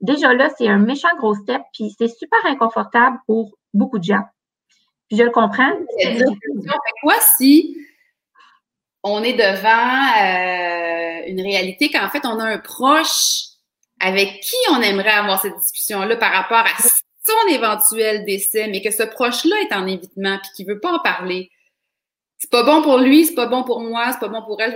[0.01, 4.23] Déjà là, c'est un méchant gros step, puis c'est super inconfortable pour beaucoup de gens.
[5.08, 5.71] Puis je le comprends.
[7.01, 7.77] quoi si
[9.03, 13.49] on est devant euh, une réalité qu'en fait, on a un proche
[13.99, 16.82] avec qui on aimerait avoir cette discussion-là par rapport à
[17.30, 21.00] son éventuel décès, mais que ce proche-là est en évitement puis qu'il veut pas en
[21.00, 21.50] parler.
[22.38, 24.75] C'est pas bon pour lui, c'est pas bon pour moi, c'est pas bon pour elle.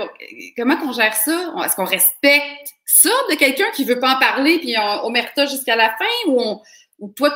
[0.57, 1.53] Comment qu'on gère ça?
[1.63, 5.75] Est-ce qu'on respecte ça de quelqu'un qui veut pas en parler puis on omerta jusqu'à
[5.75, 6.61] la fin ou,
[6.99, 7.33] ou toi,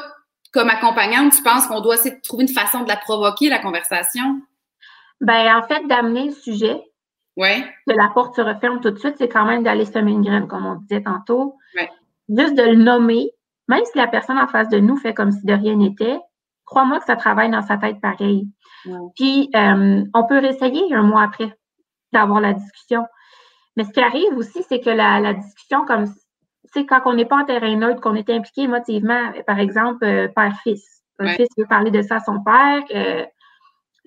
[0.52, 3.60] comme accompagnante, tu penses qu'on doit essayer de trouver une façon de la provoquer, la
[3.60, 4.42] conversation?
[5.22, 6.82] Ben, en fait, d'amener le sujet,
[7.38, 7.64] Ouais.
[7.88, 10.48] Que la porte se referme tout de suite, c'est quand même d'aller semer une graine,
[10.48, 11.56] comme on disait tantôt.
[11.76, 11.90] Ouais.
[12.30, 13.30] Juste de le nommer,
[13.68, 16.20] même si la personne en face de nous fait comme si de rien n'était,
[16.66, 18.48] crois-moi que ça travaille dans sa tête pareil.
[19.16, 21.54] Puis, euh, on peut réessayer un mois après
[22.14, 23.06] d'avoir la discussion.
[23.76, 26.14] Mais ce qui arrive aussi, c'est que la, discussion, comme tu
[26.74, 30.28] sais, quand on n'est pas en terrain neutre, qu'on est impliqué émotivement, par exemple, euh,
[30.28, 31.04] père-fils.
[31.20, 33.26] Un fils veut parler de ça à son père, euh,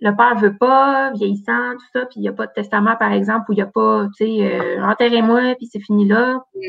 [0.03, 3.13] le père veut pas, vieillissant, tout ça, puis il n'y a pas de testament, par
[3.13, 6.43] exemple, où il n'y a pas, tu sais, enterrez-moi, puis c'est fini là.
[6.55, 6.61] Mm.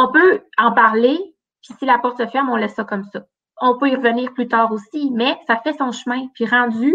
[0.00, 1.18] On peut en parler,
[1.60, 3.26] puis si la porte se ferme, on laisse ça comme ça.
[3.60, 6.28] On peut y revenir plus tard aussi, mais ça fait son chemin.
[6.34, 6.94] Puis rendu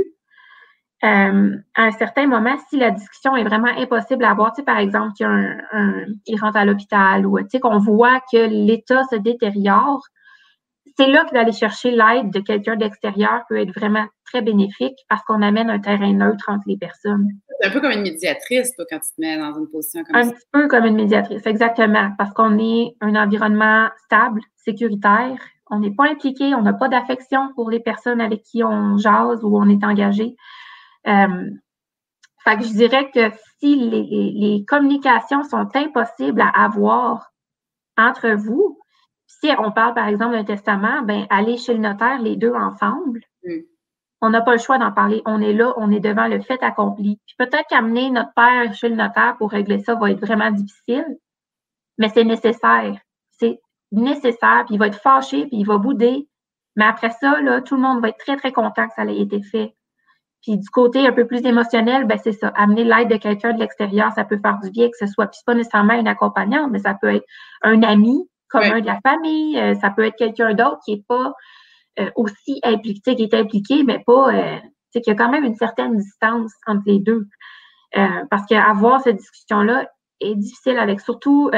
[1.04, 4.64] euh, à un certain moment, si la discussion est vraiment impossible à avoir, tu sais,
[4.64, 10.02] par exemple, qu'il rentre à l'hôpital ou tu sais, qu'on voit que l'état se détériore,
[10.98, 15.24] c'est là que d'aller chercher l'aide de quelqu'un d'extérieur peut être vraiment très bénéfique parce
[15.24, 17.28] qu'on amène un terrain neutre entre les personnes.
[17.60, 20.22] C'est un peu comme une médiatrice, toi, quand tu te mets dans une position comme
[20.22, 20.28] ça.
[20.28, 25.38] Un petit peu comme une médiatrice, exactement, parce qu'on est un environnement stable, sécuritaire.
[25.70, 29.44] On n'est pas impliqué, on n'a pas d'affection pour les personnes avec qui on jase
[29.44, 30.36] ou on est engagé.
[31.08, 31.50] Euh,
[32.44, 37.32] fait que je dirais que si les, communications sont impossibles à avoir
[37.98, 38.80] entre vous,
[39.40, 43.22] si on parle par exemple d'un testament, ben aller chez le notaire les deux ensemble.
[43.44, 43.62] Mm.
[44.22, 45.22] On n'a pas le choix d'en parler.
[45.26, 47.20] On est là, on est devant le fait accompli.
[47.26, 51.18] Puis peut-être qu'amener notre père chez le notaire pour régler ça va être vraiment difficile,
[51.98, 52.98] mais c'est nécessaire.
[53.32, 53.60] C'est
[53.92, 56.28] nécessaire, puis il va être fâché, puis il va bouder.
[56.76, 59.20] Mais après ça, là, tout le monde va être très, très content que ça ait
[59.20, 59.76] été fait.
[60.42, 62.50] Puis du côté un peu plus émotionnel, ben c'est ça.
[62.56, 65.40] Amener l'aide de quelqu'un de l'extérieur, ça peut faire du bien que ce soit, puis
[65.46, 67.26] pas nécessairement une accompagnante, mais ça peut être
[67.62, 71.34] un ami commun de la famille, euh, ça peut être quelqu'un d'autre qui est pas
[72.00, 74.58] euh, aussi impliqué, qui est impliqué, mais pas, euh,
[74.94, 77.26] tu qu'il y a quand même une certaine distance entre les deux.
[78.30, 79.88] parce qu'avoir cette discussion-là
[80.20, 81.50] est difficile avec surtout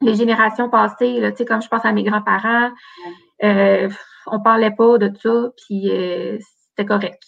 [0.00, 2.70] les générations passées, là, comme je pense à mes grands-parents,
[3.42, 5.90] on parlait pas de ça, puis
[6.68, 7.22] c'était correct.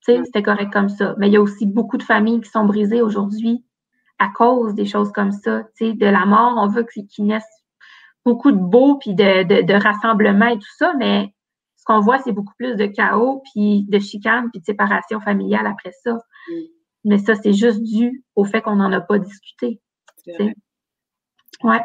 [0.00, 1.14] C'était correct comme ça.
[1.18, 3.64] Mais il y a aussi beaucoup de familles qui sont brisées aujourd'hui
[4.18, 5.64] à cause des choses comme ça.
[5.80, 7.63] De la mort, on veut qu'il naisse
[8.24, 11.34] beaucoup de beau, puis de, de, de rassemblement et tout ça, mais
[11.76, 15.66] ce qu'on voit, c'est beaucoup plus de chaos, puis de chicane, puis de séparation familiale
[15.66, 16.12] après ça.
[16.48, 16.52] Mm.
[17.04, 19.80] Mais ça, c'est juste dû au fait qu'on n'en a pas discuté.
[21.62, 21.80] Ouais.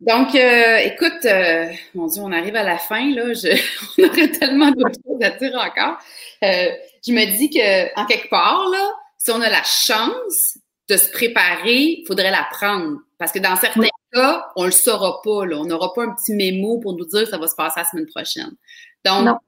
[0.00, 3.32] Donc, euh, écoute, euh, mon Dieu, on arrive à la fin, là.
[3.32, 3.58] Je,
[3.98, 5.98] on aurait tellement d'autres choses à dire encore.
[6.42, 6.68] Euh,
[7.06, 10.58] je me dis que, en quelque part, là, si on a la chance
[10.90, 12.98] de se préparer, il faudrait la prendre.
[13.18, 15.56] Parce que dans certains cas, on le saura pas, là.
[15.58, 17.86] On n'aura pas un petit mémo pour nous dire que ça va se passer la
[17.86, 18.52] semaine prochaine.
[19.04, 19.38] Donc,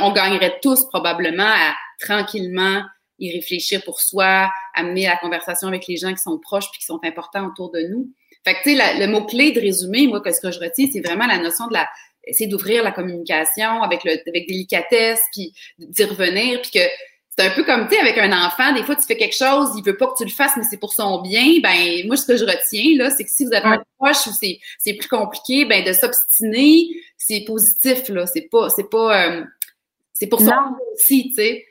[0.00, 2.82] on, gagnerait tous probablement à tranquillement
[3.18, 6.86] y réfléchir pour soi, amener la conversation avec les gens qui sont proches puis qui
[6.86, 8.10] sont importants autour de nous.
[8.44, 11.26] Fait que, tu sais, le mot-clé de résumé, moi, ce que je retiens, c'est vraiment
[11.26, 11.88] la notion de la,
[12.24, 16.80] essayer d'ouvrir la communication avec le, avec délicatesse, puis d'y revenir, puis que
[17.36, 19.70] c'est un peu comme, tu sais, avec un enfant, des fois, tu fais quelque chose,
[19.76, 21.60] il veut pas que tu le fasses, mais c'est pour son bien.
[21.62, 24.32] Ben, moi, ce que je retiens, là, c'est que si vous avez un proche ou
[24.32, 28.26] c'est, c'est plus compliqué, ben, de s'obstiner, c'est positif, là.
[28.26, 29.44] C'est pas, c'est pas, euh,
[30.12, 30.62] c'est pour ça
[30.94, 31.64] aussi, tu sais.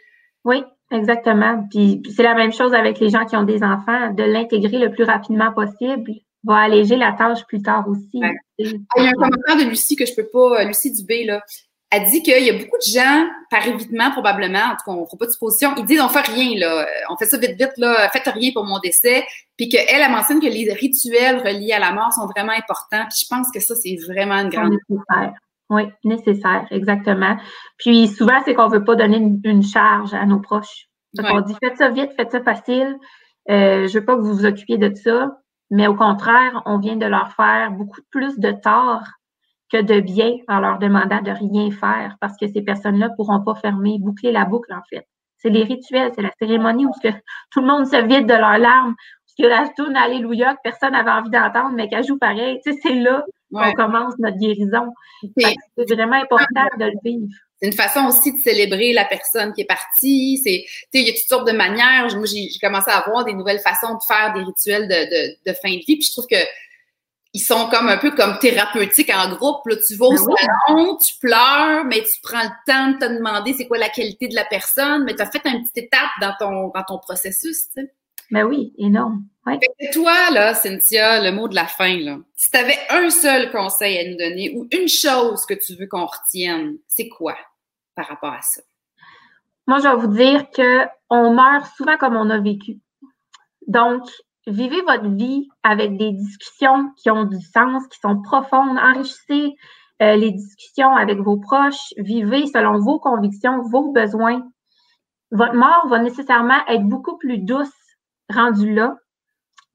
[0.46, 1.68] Oui, exactement.
[1.70, 4.92] Puis, c'est la même chose avec les gens qui ont des enfants, de l'intégrer le
[4.92, 6.12] plus rapidement possible
[6.44, 8.20] va alléger la tâche plus tard aussi.
[8.24, 11.24] Ah, il y a un commentaire de Lucie que je peux pas, euh, Lucie Dubé,
[11.24, 11.44] là.
[11.92, 15.02] Elle dit qu'il y a beaucoup de gens, par évitement probablement, en tout cas, on
[15.02, 17.58] ne fera pas de supposition, ils disent on fait rien, là, on fait ça vite,
[17.60, 19.26] vite, là, faites rien pour mon décès.
[19.58, 23.04] Puis qu'elle, elle mentionne que les rituels reliés à la mort sont vraiment importants.
[23.10, 24.72] Puis je pense que ça, c'est vraiment une grande.
[24.72, 25.34] Nécessaire.
[25.70, 27.38] Oui, nécessaire, exactement.
[27.78, 30.88] Puis souvent, c'est qu'on ne veut pas donner une, charge à nos proches.
[31.14, 32.98] Donc, on dit faites ça vite, faites ça facile.
[33.50, 35.38] Euh, je veux pas que vous vous occupiez de ça.
[35.70, 39.04] Mais au contraire, on vient de leur faire beaucoup plus de tort
[39.72, 43.42] que de bien en leur demandant de rien faire parce que ces personnes-là ne pourront
[43.42, 45.08] pas fermer, boucler la boucle, en fait.
[45.38, 47.08] C'est les rituels, c'est la cérémonie où que
[47.52, 50.92] tout le monde se vide de leurs larmes, où que la tourne Alléluia que personne
[50.92, 52.60] n'avait envie d'entendre, mais qu'elle joue pareil.
[52.66, 54.94] Tu sais, c'est là qu'on commence notre guérison.
[55.38, 57.28] C'est vraiment important de le vivre.
[57.62, 60.40] C'est une façon aussi de célébrer la personne qui est partie.
[60.44, 62.08] C'est, il y a toutes sortes de manières.
[62.16, 65.70] Moi, j'ai commencé à avoir des nouvelles façons de faire des rituels de, de, fin
[65.70, 65.98] de vie.
[65.98, 66.44] Puis je trouve que
[67.34, 69.66] ils sont comme un peu comme thérapeutiques en groupe.
[69.66, 70.36] Là, tu vas au ben
[70.68, 74.28] salon, tu pleures, mais tu prends le temps de te demander c'est quoi la qualité
[74.28, 77.70] de la personne, mais tu as fait une petite étape dans ton, dans ton processus.
[77.76, 77.94] Tu sais.
[78.32, 79.26] Ben oui, énorme.
[79.46, 79.60] Ouais.
[79.92, 82.18] toi, là, Cynthia, le mot de la fin, là.
[82.36, 85.88] Si tu avais un seul conseil à nous donner ou une chose que tu veux
[85.88, 87.36] qu'on retienne, c'est quoi?
[87.96, 88.62] par rapport à ça?
[89.68, 92.80] Moi, je vais vous dire qu'on meurt souvent comme on a vécu.
[93.68, 94.04] Donc,
[94.48, 98.78] vivez votre vie avec des discussions qui ont du sens, qui sont profondes.
[98.78, 99.56] Enrichissez
[100.02, 101.94] euh, les discussions avec vos proches.
[101.98, 104.42] Vivez selon vos convictions, vos besoins.
[105.32, 107.70] Votre mort va nécessairement être beaucoup plus douce
[108.30, 108.96] rendue là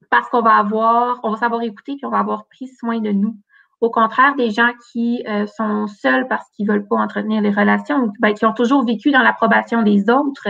[0.09, 3.11] parce qu'on va avoir, on va savoir écouter puis on va avoir pris soin de
[3.11, 3.37] nous.
[3.79, 8.11] Au contraire, des gens qui euh, sont seuls parce qu'ils veulent pas entretenir les relations,
[8.19, 10.47] ben, qui ont toujours vécu dans l'approbation des autres,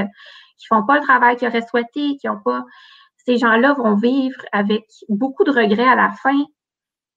[0.58, 2.64] qui font pas le travail qu'ils auraient souhaité, qui ont pas,
[3.28, 6.46] ces gens-là vont vivre avec beaucoup de regrets à la fin,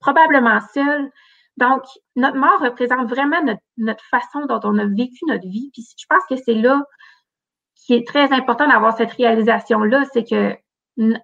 [0.00, 1.08] probablement seuls.
[1.56, 1.82] Donc,
[2.16, 3.40] notre mort représente vraiment
[3.76, 5.70] notre, façon dont on a vécu notre vie.
[5.72, 6.82] Puis je pense que c'est là
[7.76, 10.56] qui est très important d'avoir cette réalisation-là, c'est que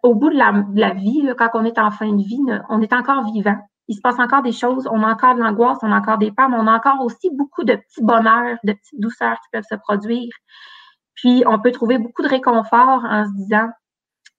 [0.02, 0.38] au bout de
[0.80, 3.58] la, vie, quand on est en fin de vie, on est encore vivant.
[3.88, 6.30] Il se passe encore des choses, on a encore de l'angoisse, on a encore des
[6.30, 9.66] peurs, mais on a encore aussi beaucoup de petits bonheurs, de petites douceurs qui peuvent
[9.68, 10.32] se produire.
[11.14, 13.68] Puis, on peut trouver beaucoup de réconfort en se disant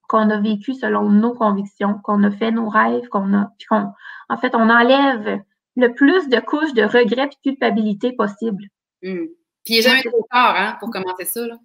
[0.08, 3.92] qu'on a vécu selon nos convictions, qu'on a fait nos rêves, qu'on a, puis qu'on,
[4.30, 5.42] en fait, on enlève
[5.76, 8.64] le plus de couches de regret et de culpabilité possible.
[9.04, 9.26] Hmm.
[9.64, 11.56] Puis, il n'est jamais trop tard, hein, pour commencer ça, là.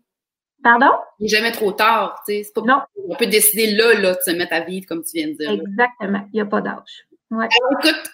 [0.63, 0.91] Pardon?
[1.19, 2.53] Il n'est jamais trop tard, tu sais.
[2.65, 2.83] non.
[3.09, 5.51] On peut décider là, là, de se mettre à vivre, comme tu viens de dire.
[5.51, 6.25] Exactement.
[6.33, 7.07] Il n'y a pas d'âge.
[7.31, 7.49] Ouais.
[7.61, 8.11] Alors, écoute,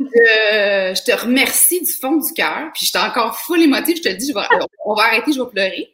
[0.00, 2.70] je te remercie du fond du cœur.
[2.74, 3.96] Puis, j'étais encore full émotive.
[3.96, 4.32] Je te le dis,
[4.84, 5.93] on va arrêter, je vais pleurer.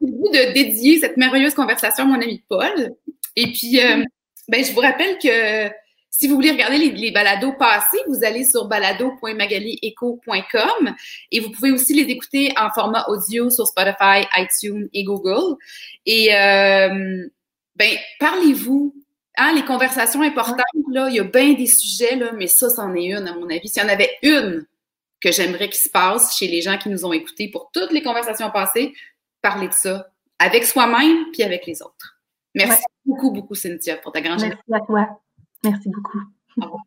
[0.00, 2.94] J'ai de dédier cette merveilleuse conversation à mon ami Paul.
[3.36, 4.02] Et puis, euh,
[4.48, 5.70] ben, je vous rappelle que
[6.10, 10.94] si vous voulez regarder les, balados passés, vous allez sur balado.magalieco.com
[11.30, 15.56] et vous pouvez aussi les écouter en format audio sur Spotify, iTunes et Google.
[16.06, 17.28] Et euh,
[17.76, 18.94] ben, parlez-vous.
[19.40, 22.92] Hein, les conversations importantes, là, il y a bien des sujets, là, mais ça, c'en
[22.96, 23.68] est une, à mon avis.
[23.68, 24.66] S'il y en avait une
[25.20, 28.02] que j'aimerais qu'il se passe chez les gens qui nous ont écoutés pour toutes les
[28.02, 28.94] conversations passées,
[29.42, 30.08] parler de ça
[30.38, 32.20] avec soi-même puis avec les autres.
[32.54, 35.20] Merci beaucoup, beaucoup, Cynthia, pour ta grande Merci à toi.
[35.64, 36.78] Merci beaucoup.